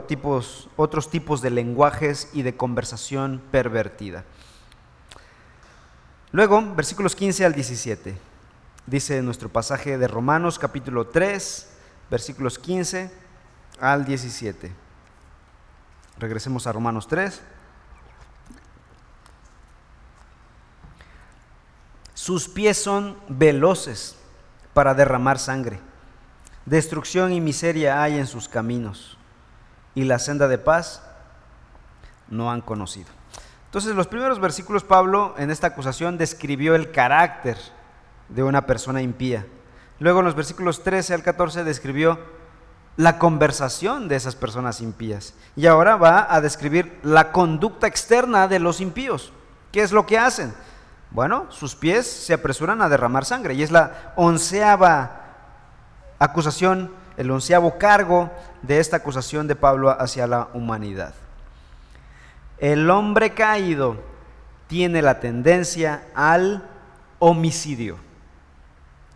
[0.07, 4.25] tipos, otros tipos de lenguajes y de conversación pervertida.
[6.33, 8.17] Luego, versículos 15 al 17,
[8.87, 11.69] dice nuestro pasaje de Romanos capítulo 3,
[12.09, 13.11] versículos 15
[13.81, 14.90] al 17.
[16.21, 17.41] Regresemos a Romanos 3.
[22.13, 24.17] Sus pies son veloces
[24.75, 25.81] para derramar sangre.
[26.67, 29.17] Destrucción y miseria hay en sus caminos
[29.95, 31.03] y la senda de paz
[32.29, 33.09] no han conocido.
[33.65, 37.57] Entonces, los primeros versículos, Pablo en esta acusación describió el carácter
[38.29, 39.47] de una persona impía.
[39.99, 42.19] Luego en los versículos 13 al 14 describió
[43.01, 45.33] la conversación de esas personas impías.
[45.57, 49.33] Y ahora va a describir la conducta externa de los impíos.
[49.73, 50.53] ¿Qué es lo que hacen?
[51.11, 53.55] Bueno, sus pies se apresuran a derramar sangre.
[53.55, 55.17] Y es la onceava
[56.19, 61.15] acusación el onceavo cargo de esta acusación de Pablo hacia la humanidad.
[62.59, 63.97] El hombre caído
[64.67, 66.69] tiene la tendencia al
[67.19, 67.97] homicidio.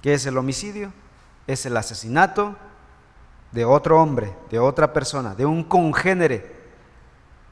[0.01, 0.91] ¿Qué es el homicidio?
[1.47, 2.57] Es el asesinato
[3.55, 6.53] de otro hombre, de otra persona, de un congénere,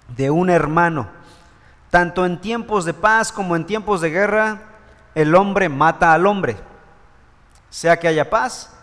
[0.08, 1.08] de un hermano.
[1.90, 4.62] Tanto en tiempos de paz como en tiempos de guerra,
[5.14, 6.56] el hombre mata al hombre.
[7.70, 8.74] Sea que haya paz,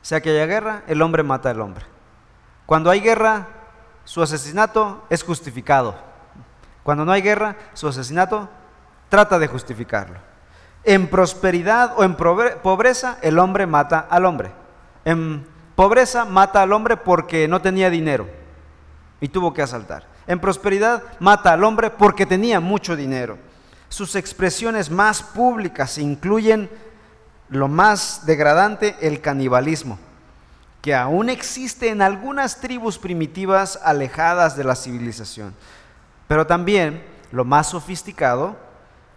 [0.00, 1.84] sea que haya guerra, el hombre mata al hombre.
[2.64, 3.46] Cuando hay guerra,
[4.04, 5.96] su asesinato es justificado.
[6.82, 8.48] Cuando no hay guerra, su asesinato
[9.10, 10.18] trata de justificarlo.
[10.82, 14.50] En prosperidad o en pobreza, el hombre mata al hombre.
[15.04, 18.28] En pobreza mata al hombre porque no tenía dinero
[19.20, 20.08] y tuvo que asaltar.
[20.26, 23.38] En prosperidad mata al hombre porque tenía mucho dinero.
[23.88, 26.68] Sus expresiones más públicas incluyen
[27.48, 30.00] lo más degradante, el canibalismo.
[30.82, 35.54] que aún existe en algunas tribus primitivas alejadas de la civilización.
[36.26, 38.56] Pero también lo más sofisticado,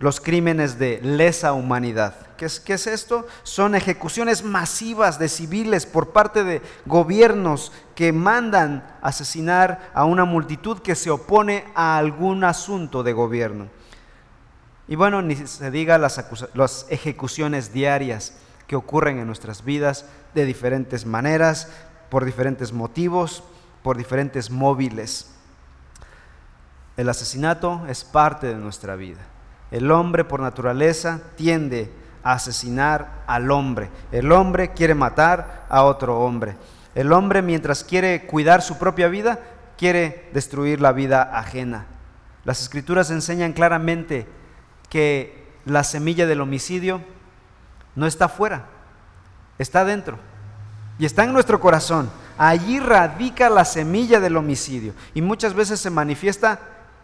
[0.01, 2.15] los crímenes de lesa humanidad.
[2.35, 3.27] ¿Qué es, ¿Qué es, esto?
[3.43, 10.79] Son ejecuciones masivas de civiles por parte de gobiernos que mandan asesinar a una multitud
[10.79, 13.69] que se opone a algún asunto de gobierno.
[14.87, 18.33] Y bueno, ni se diga las ejecuciones diarias
[18.65, 21.67] que ocurren en nuestras vidas de diferentes maneras,
[22.09, 23.43] por diferentes motivos,
[23.83, 25.31] por diferentes móviles.
[26.97, 29.21] El asesinato es parte de nuestra vida.
[29.71, 31.91] El hombre por naturaleza tiende
[32.23, 33.89] a asesinar al hombre.
[34.11, 36.55] El hombre quiere matar a otro hombre.
[36.93, 39.39] El hombre mientras quiere cuidar su propia vida,
[39.77, 41.85] quiere destruir la vida ajena.
[42.43, 44.27] Las escrituras enseñan claramente
[44.89, 47.01] que la semilla del homicidio
[47.95, 48.65] no está fuera,
[49.57, 50.17] está dentro
[50.99, 52.09] y está en nuestro corazón.
[52.37, 56.59] Allí radica la semilla del homicidio y muchas veces se manifiesta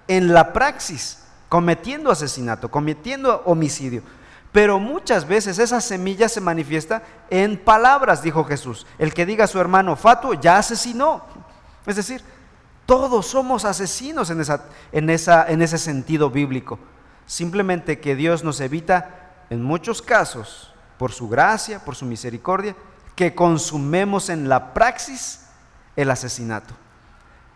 [0.08, 4.04] en la praxis, cometiendo asesinato, cometiendo homicidio.
[4.52, 8.88] Pero muchas veces esa semilla se manifiesta en palabras, dijo Jesús.
[8.98, 11.24] El que diga a su hermano fatuo ya asesinó.
[11.86, 12.24] Es decir,
[12.86, 16.80] todos somos asesinos en, esa, en, esa, en ese sentido bíblico.
[17.26, 22.76] Simplemente que Dios nos evita en muchos casos por su gracia, por su misericordia,
[23.16, 25.42] que consumemos en la praxis
[25.96, 26.74] el asesinato.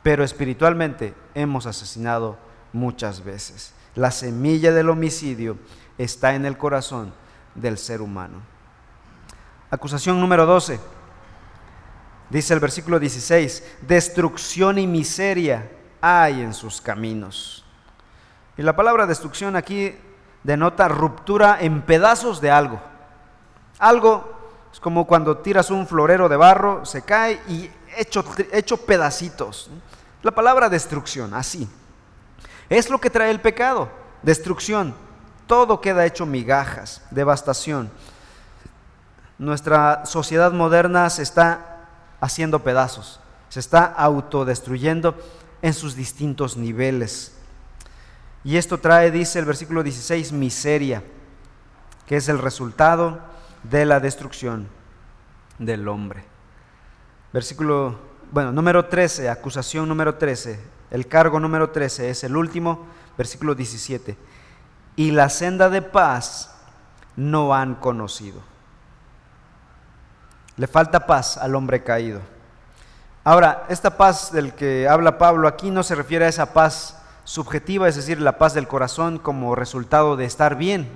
[0.03, 2.37] Pero espiritualmente hemos asesinado
[2.73, 3.73] muchas veces.
[3.95, 5.57] La semilla del homicidio
[5.97, 7.13] está en el corazón
[7.55, 8.41] del ser humano.
[9.69, 10.79] Acusación número 12.
[12.29, 17.65] Dice el versículo 16, destrucción y miseria hay en sus caminos.
[18.57, 19.95] Y la palabra destrucción aquí
[20.43, 22.79] denota ruptura en pedazos de algo.
[23.79, 24.31] Algo
[24.71, 29.69] es como cuando tiras un florero de barro, se cae y hecho, hecho pedacitos.
[30.23, 31.67] La palabra destrucción, así.
[32.71, 33.89] Es lo que trae el pecado,
[34.23, 34.95] destrucción.
[35.45, 37.91] Todo queda hecho migajas, devastación.
[39.37, 41.89] Nuestra sociedad moderna se está
[42.21, 45.17] haciendo pedazos, se está autodestruyendo
[45.61, 47.33] en sus distintos niveles.
[48.45, 51.03] Y esto trae, dice el versículo 16, miseria,
[52.05, 53.19] que es el resultado
[53.63, 54.69] de la destrucción
[55.59, 56.23] del hombre.
[57.33, 57.99] Versículo,
[58.31, 62.85] bueno, número 13, acusación número 13, el cargo número 13 es el último,
[63.17, 64.17] versículo 17.
[64.97, 66.53] Y la senda de paz
[67.15, 68.41] no han conocido.
[70.57, 72.19] Le falta paz al hombre caído.
[73.23, 77.87] Ahora, esta paz del que habla Pablo aquí no se refiere a esa paz subjetiva,
[77.87, 80.89] es decir, la paz del corazón como resultado de estar bien,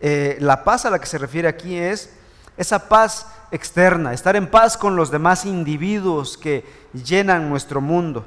[0.00, 2.16] eh, la paz a la que se refiere aquí es
[2.56, 8.26] esa paz externa, estar en paz con los demás individuos que llenan nuestro mundo.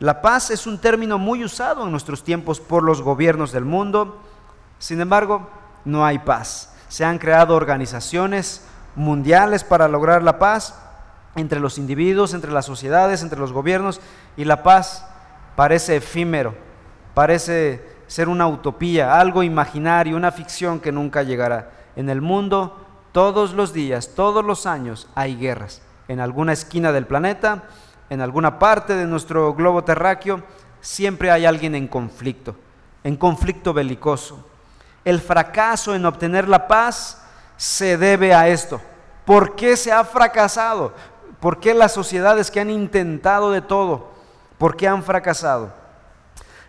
[0.00, 4.18] La paz es un término muy usado en nuestros tiempos por los gobiernos del mundo,
[4.78, 5.50] sin embargo,
[5.84, 6.74] no hay paz.
[6.88, 8.64] Se han creado organizaciones
[8.96, 10.74] mundiales para lograr la paz
[11.36, 14.00] entre los individuos, entre las sociedades, entre los gobiernos,
[14.38, 15.06] y la paz
[15.54, 16.54] parece efímero,
[17.12, 21.72] parece ser una utopía, algo imaginario, una ficción que nunca llegará.
[21.94, 25.82] En el mundo, todos los días, todos los años, hay guerras.
[26.08, 27.64] En alguna esquina del planeta,
[28.10, 30.42] en alguna parte de nuestro globo terráqueo,
[30.80, 32.56] siempre hay alguien en conflicto,
[33.04, 34.44] en conflicto belicoso.
[35.04, 37.22] El fracaso en obtener la paz
[37.56, 38.80] se debe a esto.
[39.24, 40.92] ¿Por qué se ha fracasado?
[41.38, 44.10] ¿Por qué las sociedades que han intentado de todo,
[44.58, 45.72] por qué han fracasado?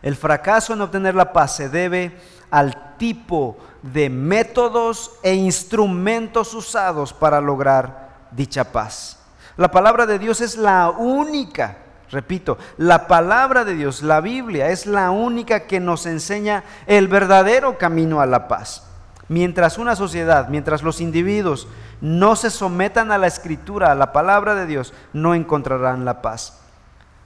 [0.01, 2.17] El fracaso en obtener la paz se debe
[2.49, 9.20] al tipo de métodos e instrumentos usados para lograr dicha paz.
[9.61, 11.77] La palabra de Dios es la única,
[12.09, 17.77] repito, la palabra de Dios, la Biblia, es la única que nos enseña el verdadero
[17.77, 18.87] camino a la paz.
[19.27, 21.67] Mientras una sociedad, mientras los individuos
[22.01, 26.59] no se sometan a la escritura, a la palabra de Dios, no encontrarán la paz.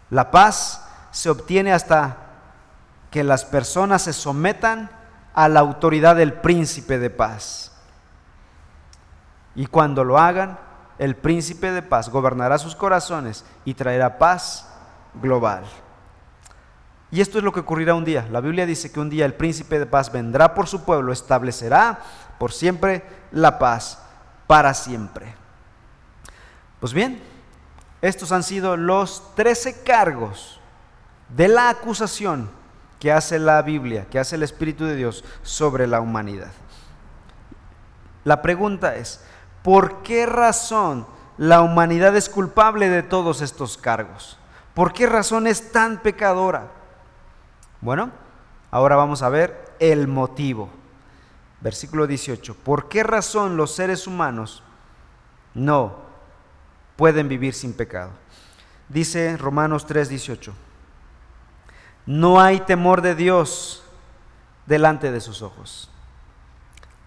[0.10, 2.18] La paz se obtiene hasta
[3.12, 4.90] que las personas se sometan
[5.34, 7.72] a la autoridad del príncipe de paz.
[9.56, 10.65] Y cuando lo hagan,
[10.98, 14.68] el príncipe de paz gobernará sus corazones y traerá paz
[15.22, 15.64] global.
[17.12, 18.28] Y esto es lo que ocurrirá un día.
[18.32, 22.00] La Biblia dice que un día el príncipe de paz vendrá por su pueblo, establecerá
[22.38, 24.00] por siempre la paz,
[24.48, 25.34] para siempre.
[26.80, 27.22] Pues bien,
[28.02, 30.60] estos han sido los trece cargos
[31.30, 32.50] de la acusación
[33.00, 36.52] que hace la Biblia, que hace el Espíritu de Dios sobre la humanidad.
[38.24, 39.24] La pregunta es,
[39.66, 41.08] ¿por qué razón
[41.40, 44.38] la humanidad es culpable de todos estos cargos?
[44.76, 46.72] ¿Por qué razón es tan pecadora?
[47.82, 48.12] Bueno,
[48.70, 50.70] ahora vamos a ver el motivo.
[51.62, 52.54] Versículo 18.
[52.54, 54.62] ¿Por qué razón los seres humanos
[55.56, 55.96] no
[56.96, 58.12] pueden vivir sin pecado?
[58.88, 60.54] Dice Romanos 3:18.
[62.06, 63.84] No hay temor de Dios
[64.68, 65.90] delante de sus ojos.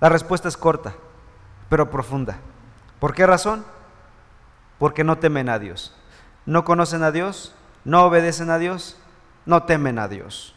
[0.00, 0.96] La respuesta es corta,
[1.68, 2.38] pero profunda.
[2.98, 3.64] ¿Por qué razón?
[4.78, 5.94] Porque no temen a Dios.
[6.46, 7.54] No conocen a Dios,
[7.84, 8.96] no obedecen a Dios,
[9.46, 10.54] no temen a Dios.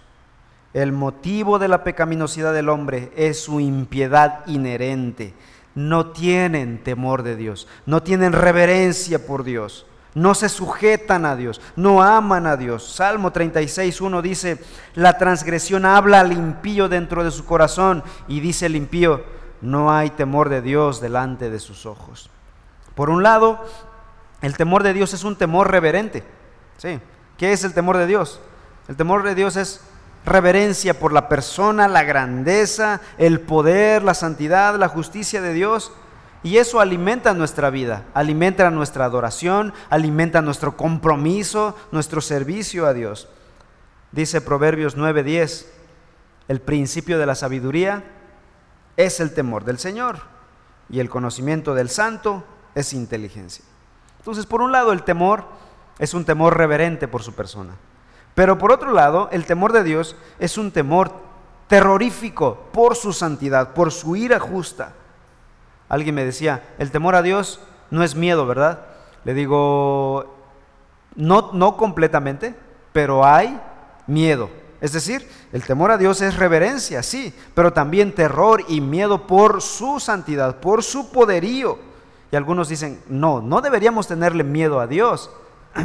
[0.73, 5.33] El motivo de la pecaminosidad del hombre es su impiedad inherente.
[5.75, 11.61] No tienen temor de Dios, no tienen reverencia por Dios, no se sujetan a Dios,
[11.77, 12.95] no aman a Dios.
[12.95, 14.61] Salmo 36, 1 dice,
[14.95, 19.23] la transgresión habla al impío dentro de su corazón y dice el impío,
[19.61, 22.29] no hay temor de Dios delante de sus ojos.
[22.95, 23.63] Por un lado,
[24.41, 26.23] el temor de Dios es un temor reverente.
[26.77, 26.99] ¿Sí?
[27.37, 28.39] ¿Qué es el temor de Dios?
[28.87, 29.81] El temor de Dios es
[30.25, 35.91] reverencia por la persona, la grandeza, el poder, la santidad, la justicia de Dios.
[36.43, 43.27] Y eso alimenta nuestra vida, alimenta nuestra adoración, alimenta nuestro compromiso, nuestro servicio a Dios.
[44.11, 45.67] Dice Proverbios 9:10,
[46.47, 48.03] el principio de la sabiduría
[48.97, 50.19] es el temor del Señor
[50.89, 52.43] y el conocimiento del santo
[52.75, 53.65] es inteligencia.
[54.19, 55.45] Entonces, por un lado, el temor
[55.99, 57.73] es un temor reverente por su persona.
[58.35, 61.11] Pero por otro lado, el temor de Dios es un temor
[61.67, 64.93] terrorífico por su santidad, por su ira justa.
[65.89, 68.85] Alguien me decía, el temor a Dios no es miedo, ¿verdad?
[69.23, 70.35] Le digo,
[71.15, 72.55] no, no completamente,
[72.93, 73.59] pero hay
[74.07, 74.49] miedo.
[74.81, 79.61] Es decir, el temor a Dios es reverencia, sí, pero también terror y miedo por
[79.61, 81.77] su santidad, por su poderío.
[82.31, 85.29] Y algunos dicen, no, no deberíamos tenerle miedo a Dios.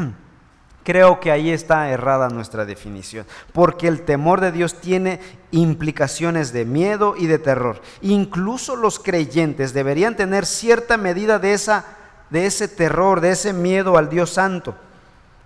[0.82, 5.20] Creo que ahí está errada nuestra definición, porque el temor de Dios tiene
[5.50, 7.82] implicaciones de miedo y de terror.
[8.00, 11.84] Incluso los creyentes deberían tener cierta medida de, esa,
[12.30, 14.74] de ese terror, de ese miedo al Dios Santo.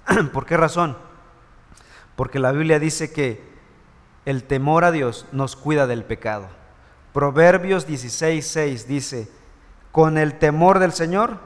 [0.33, 1.10] ¿Por qué razón?
[2.21, 3.43] Porque la Biblia dice que
[4.27, 6.49] el temor a Dios nos cuida del pecado.
[7.15, 9.31] Proverbios 16:6 dice,
[9.91, 11.39] con el temor del Señor,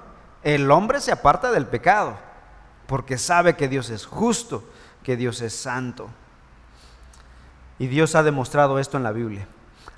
[0.42, 2.16] el hombre se aparta del pecado
[2.88, 4.68] porque sabe que Dios es justo,
[5.04, 6.10] que Dios es santo.
[7.78, 9.46] Y Dios ha demostrado esto en la Biblia.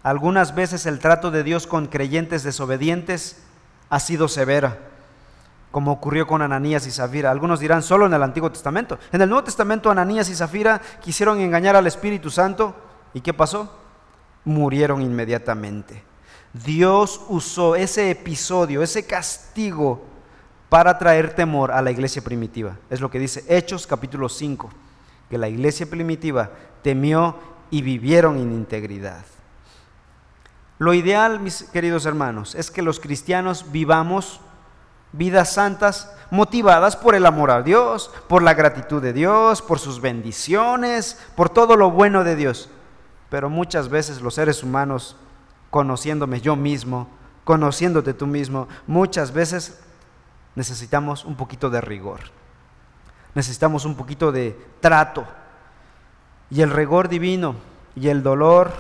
[0.03, 3.43] Algunas veces el trato de Dios con creyentes desobedientes
[3.89, 4.77] ha sido severa,
[5.77, 7.31] como ocurrió con Ananías y Zafira.
[7.31, 8.99] Algunos dirán solo en el Antiguo Testamento.
[9.13, 12.75] En el Nuevo Testamento Ananías y Zafira quisieron engañar al Espíritu Santo.
[13.13, 13.79] ¿Y qué pasó?
[14.47, 16.03] Murieron inmediatamente.
[16.55, 20.03] Dios usó ese episodio, ese castigo
[20.71, 22.79] para traer temor a la iglesia primitiva.
[22.89, 24.71] Es lo que dice Hechos capítulo 5,
[25.29, 27.37] que la iglesia primitiva temió
[27.71, 29.27] y vivieron en integridad.
[30.79, 34.41] Lo ideal, mis queridos hermanos, es que los cristianos vivamos
[35.13, 40.01] vidas santas motivadas por el amor a Dios, por la gratitud de Dios, por sus
[40.01, 42.69] bendiciones, por todo lo bueno de Dios.
[43.31, 45.17] Pero muchas veces los seres humanos,
[45.71, 47.09] conociéndome yo mismo,
[47.45, 49.81] conociéndote tú mismo, muchas veces
[50.55, 52.21] necesitamos un poquito de rigor.
[53.35, 55.27] Necesitamos un poquito de trato.
[56.51, 57.57] Y el rigor divino
[57.95, 58.71] y el dolor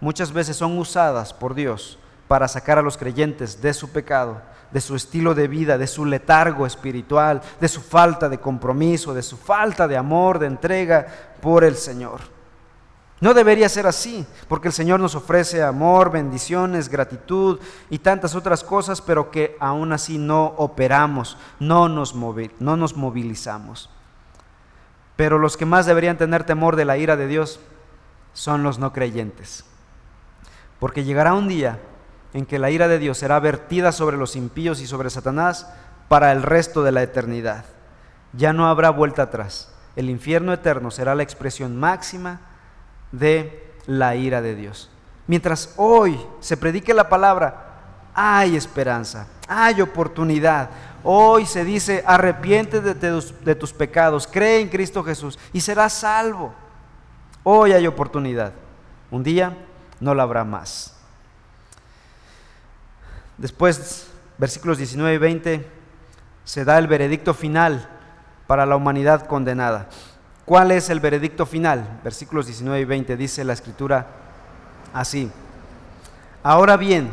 [0.00, 1.98] muchas veces son usadas por Dios
[2.28, 6.04] para sacar a los creyentes de su pecado, de su estilo de vida, de su
[6.04, 11.06] letargo espiritual, de su falta de compromiso, de su falta de amor, de entrega
[11.40, 12.20] por el Señor.
[13.18, 17.58] No debería ser así, porque el Señor nos ofrece amor, bendiciones, gratitud
[17.88, 23.88] y tantas otras cosas, pero que aún así no operamos, no nos, no nos movilizamos.
[25.16, 27.58] Pero los que más deberían tener temor de la ira de Dios
[28.34, 29.64] son los no creyentes.
[30.78, 31.78] Porque llegará un día
[32.34, 35.66] en que la ira de Dios será vertida sobre los impíos y sobre Satanás
[36.08, 37.64] para el resto de la eternidad.
[38.32, 39.72] Ya no habrá vuelta atrás.
[39.96, 42.40] El infierno eterno será la expresión máxima
[43.12, 44.90] de la ira de Dios.
[45.26, 47.66] Mientras hoy se predique la palabra,
[48.14, 50.70] hay esperanza, hay oportunidad.
[51.02, 56.54] Hoy se dice, arrepiente de, tus pecados, cree en Cristo Jesús y serás salvo.
[57.42, 58.52] Hoy hay oportunidad.
[59.10, 59.56] Un día
[60.00, 60.95] no la habrá más.
[63.38, 64.08] Después,
[64.38, 65.66] versículos 19 y 20,
[66.44, 67.88] se da el veredicto final
[68.46, 69.88] para la humanidad condenada.
[70.44, 72.00] ¿Cuál es el veredicto final?
[72.04, 74.06] Versículos 19 y 20 dice la escritura
[74.94, 75.30] así.
[76.42, 77.10] Ahora bien,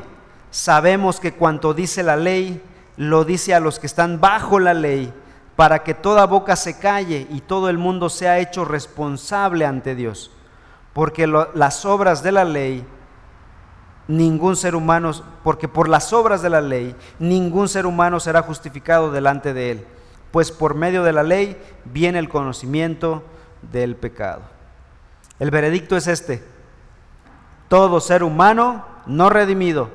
[0.51, 2.61] sabemos que cuanto dice la ley,
[2.95, 5.11] lo dice a los que están bajo la ley,
[5.55, 10.31] para que toda boca se calle y todo el mundo sea hecho responsable ante Dios.
[10.93, 12.85] Porque las obras de la ley,
[14.07, 15.11] ningún ser humano,
[15.43, 19.87] porque por las obras de la ley, ningún ser humano será justificado delante de él,
[20.31, 23.23] pues por medio de la ley viene el conocimiento
[23.71, 24.41] del pecado.
[25.39, 26.43] El veredicto es este,
[27.69, 29.89] todo ser humano no redimido,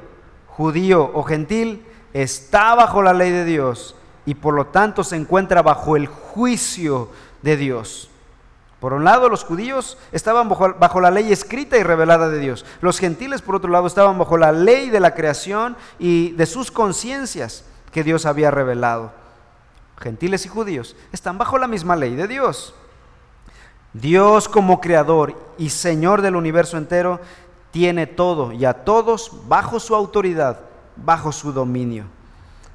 [0.46, 3.94] judío o gentil, está bajo la ley de Dios
[4.26, 7.10] y por lo tanto se encuentra bajo el juicio
[7.42, 8.10] de Dios.
[8.80, 12.64] Por un lado, los judíos estaban bajo, la ley escrita y revelada de Dios.
[12.80, 16.70] Los gentiles, por otro lado, estaban bajo la ley de la creación y de sus
[16.70, 19.10] conciencias que Dios había revelado.
[19.98, 22.72] Gentiles y judíos están bajo la misma ley de Dios.
[23.94, 27.20] Dios como creador y Señor del universo entero
[27.72, 30.60] tiene todo y a todos bajo su autoridad,
[30.94, 32.04] bajo su dominio.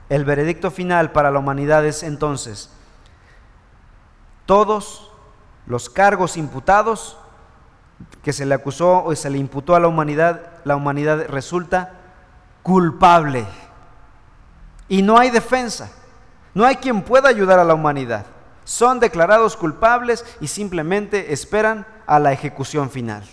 [0.09, 2.69] El veredicto final para la humanidad es entonces,
[4.45, 5.12] todos
[5.65, 7.17] los cargos imputados
[8.21, 11.93] que se le acusó o se le imputó a la humanidad, la humanidad resulta
[12.61, 13.45] culpable.
[14.87, 15.91] Y no hay defensa,
[16.53, 18.25] no hay quien pueda ayudar a la humanidad.
[18.65, 23.23] Son declarados culpables y simplemente esperan a la ejecución final.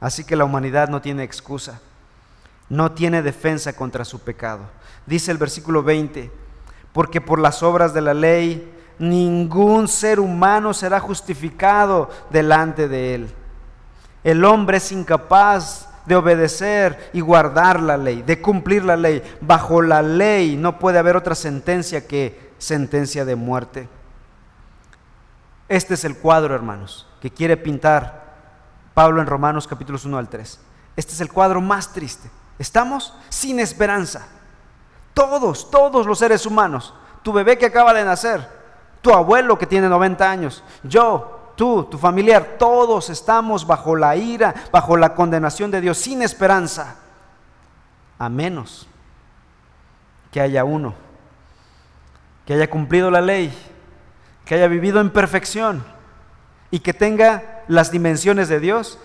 [0.00, 1.80] Así que la humanidad no tiene excusa,
[2.68, 4.62] no tiene defensa contra su pecado.
[5.06, 6.30] Dice el versículo 20,
[6.92, 13.34] porque por las obras de la ley ningún ser humano será justificado delante de él.
[14.22, 19.22] El hombre es incapaz de obedecer y guardar la ley, de cumplir la ley.
[19.40, 23.88] Bajo la ley no puede haber otra sentencia que sentencia de muerte.
[25.66, 28.34] Este es el cuadro, hermanos, que quiere pintar
[28.92, 30.60] Pablo en Romanos capítulos 1 al 3.
[30.96, 32.30] Este es el cuadro más triste.
[32.58, 34.26] Estamos sin esperanza.
[35.14, 36.92] Todos, todos los seres humanos.
[37.22, 38.59] Tu bebé que acaba de nacer,
[39.00, 44.54] tu abuelo que tiene 90 años, yo, tú, tu familiar, todos estamos bajo la ira,
[44.72, 46.96] bajo la condenación de Dios, sin esperanza.
[48.18, 48.86] A menos
[50.30, 50.94] que haya uno,
[52.46, 53.52] que haya cumplido la ley,
[54.44, 55.82] que haya vivido en perfección
[56.70, 58.98] y que tenga las dimensiones de Dios,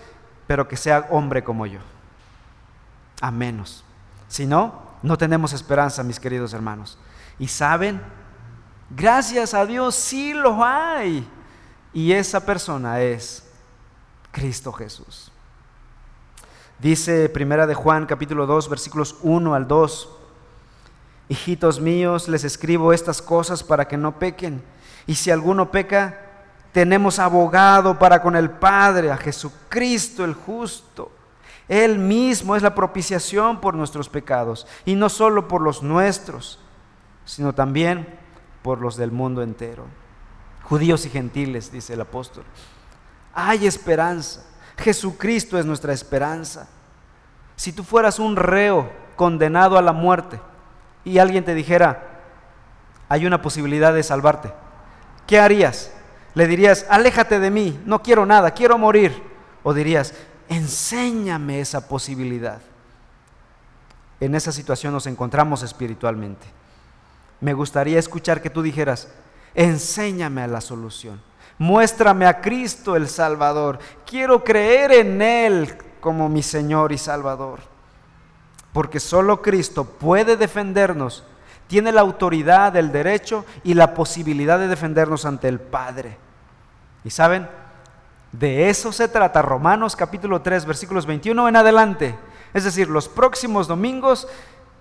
[0.46, 1.80] pero que sea hombre como yo.
[3.20, 3.84] A menos.
[4.28, 6.98] Si no, no tenemos esperanza, mis queridos hermanos.
[7.38, 8.00] Y saben,
[8.90, 11.28] gracias a Dios sí lo hay.
[11.92, 13.42] Y esa persona es
[14.30, 15.32] Cristo Jesús.
[16.78, 20.10] Dice Primera de Juan capítulo 2 versículos 1 al 2.
[21.28, 24.62] Hijitos míos, les escribo estas cosas para que no pequen.
[25.06, 26.20] Y si alguno peca,
[26.72, 31.10] tenemos abogado para con el Padre, a Jesucristo el justo.
[31.68, 36.60] Él mismo es la propiciación por nuestros pecados, y no solo por los nuestros,
[37.24, 38.18] sino también
[38.66, 39.84] por los del mundo entero.
[40.64, 42.42] Judíos y gentiles, dice el apóstol.
[43.32, 44.44] Hay esperanza.
[44.76, 46.66] Jesucristo es nuestra esperanza.
[47.54, 50.40] Si tú fueras un reo condenado a la muerte
[51.04, 52.08] y alguien te dijera,
[53.08, 54.52] hay una posibilidad de salvarte,
[55.28, 55.92] ¿qué harías?
[56.34, 59.22] Le dirías, aléjate de mí, no quiero nada, quiero morir.
[59.62, 60.12] O dirías,
[60.48, 62.58] enséñame esa posibilidad.
[64.18, 66.48] En esa situación nos encontramos espiritualmente.
[67.40, 69.08] Me gustaría escuchar que tú dijeras,
[69.54, 71.20] enséñame a la solución.
[71.58, 73.78] Muéstrame a Cristo el Salvador.
[74.04, 77.60] Quiero creer en Él como mi Señor y Salvador.
[78.72, 81.24] Porque solo Cristo puede defendernos.
[81.66, 86.18] Tiene la autoridad, el derecho y la posibilidad de defendernos ante el Padre.
[87.04, 87.48] Y saben,
[88.32, 92.18] de eso se trata Romanos capítulo 3, versículos 21 en adelante.
[92.52, 94.28] Es decir, los próximos domingos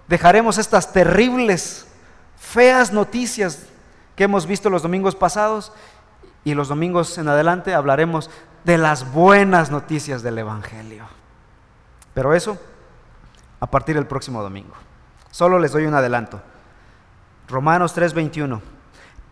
[0.08, 1.88] dejaremos estas terribles,
[2.46, 3.66] feas noticias
[4.16, 5.74] que hemos visto los domingos pasados
[6.44, 8.30] y los domingos en adelante hablaremos
[8.64, 11.06] de las buenas noticias del Evangelio.
[12.14, 12.58] Pero eso
[13.60, 14.74] a partir del próximo domingo.
[15.32, 16.42] Solo les doy un adelanto.
[17.48, 18.76] Romanos 21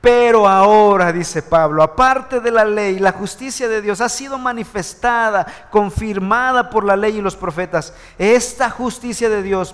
[0.02, 5.48] pero ahora, dice Pablo, aparte de la ley, la justicia de Dios ha sido manifestada,
[5.72, 7.94] confirmada por la ley y los profetas.
[8.18, 9.74] Esta justicia de Dios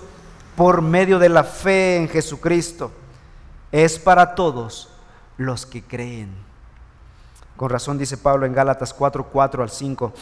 [0.56, 2.92] por medio de la fe en Jesucristo
[3.72, 4.90] es para todos
[5.38, 6.34] los que creen.
[7.56, 10.14] Con razón dice Pablo en Gálatas 4, 4 al 5.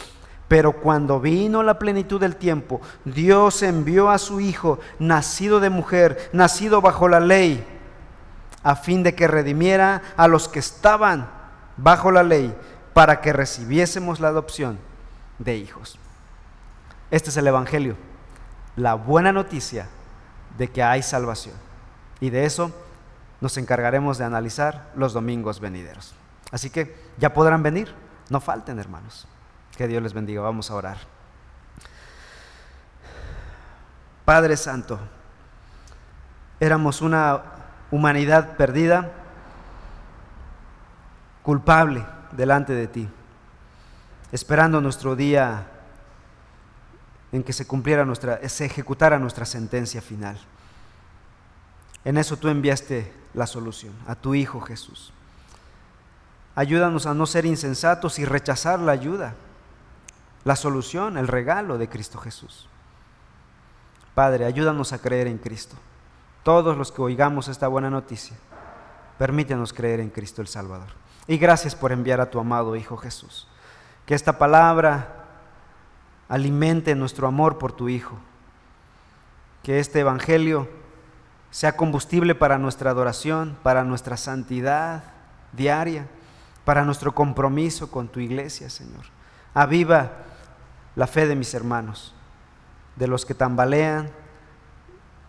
[0.48, 6.30] Pero cuando vino la plenitud del tiempo, Dios envió a su Hijo, nacido de mujer,
[6.32, 7.64] nacido bajo la ley
[8.62, 11.28] a fin de que redimiera a los que estaban
[11.76, 12.54] bajo la ley
[12.92, 14.78] para que recibiésemos la adopción
[15.38, 15.98] de hijos.
[17.10, 17.96] Este es el Evangelio,
[18.74, 19.86] la buena noticia
[20.56, 21.54] de que hay salvación.
[22.20, 22.72] Y de eso
[23.40, 26.14] nos encargaremos de analizar los domingos venideros.
[26.50, 27.94] Así que ya podrán venir,
[28.30, 29.26] no falten hermanos.
[29.76, 30.98] Que Dios les bendiga, vamos a orar.
[34.24, 34.98] Padre Santo,
[36.60, 37.42] éramos una
[37.90, 39.10] humanidad perdida,
[41.42, 43.08] culpable delante de ti,
[44.32, 45.66] esperando nuestro día
[47.32, 50.38] en que se cumpliera nuestra, se ejecutara nuestra sentencia final.
[52.04, 55.12] En eso tú enviaste la solución, a tu Hijo Jesús.
[56.54, 59.34] Ayúdanos a no ser insensatos y rechazar la ayuda,
[60.44, 62.68] la solución, el regalo de Cristo Jesús.
[64.14, 65.76] Padre, ayúdanos a creer en Cristo.
[66.42, 68.36] Todos los que oigamos esta buena noticia,
[69.18, 70.88] permítenos creer en Cristo el Salvador.
[71.28, 73.46] Y gracias por enviar a tu amado Hijo Jesús.
[74.06, 75.26] Que esta palabra
[76.28, 78.18] alimente nuestro amor por tu Hijo.
[79.62, 80.68] Que este Evangelio
[81.50, 85.02] sea combustible para nuestra adoración, para nuestra santidad
[85.52, 86.06] diaria,
[86.64, 89.04] para nuestro compromiso con tu iglesia, Señor.
[89.54, 90.10] Aviva
[90.94, 92.14] la fe de mis hermanos,
[92.96, 94.10] de los que tambalean,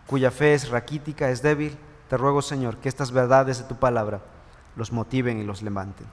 [0.06, 1.78] cuya fe es raquítica, es débil.
[2.08, 4.20] Te ruego, Señor, que estas verdades de tu palabra
[4.76, 6.06] los motiven y los levanten.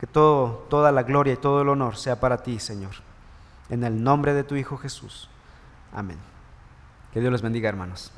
[0.00, 2.92] Que toda la gloria y todo el honor sea para ti, Señor.
[3.68, 5.28] En el nombre de tu Hijo Jesús.
[5.94, 6.18] Amén.
[7.12, 8.10] Que Dios les bendiga, hermanos.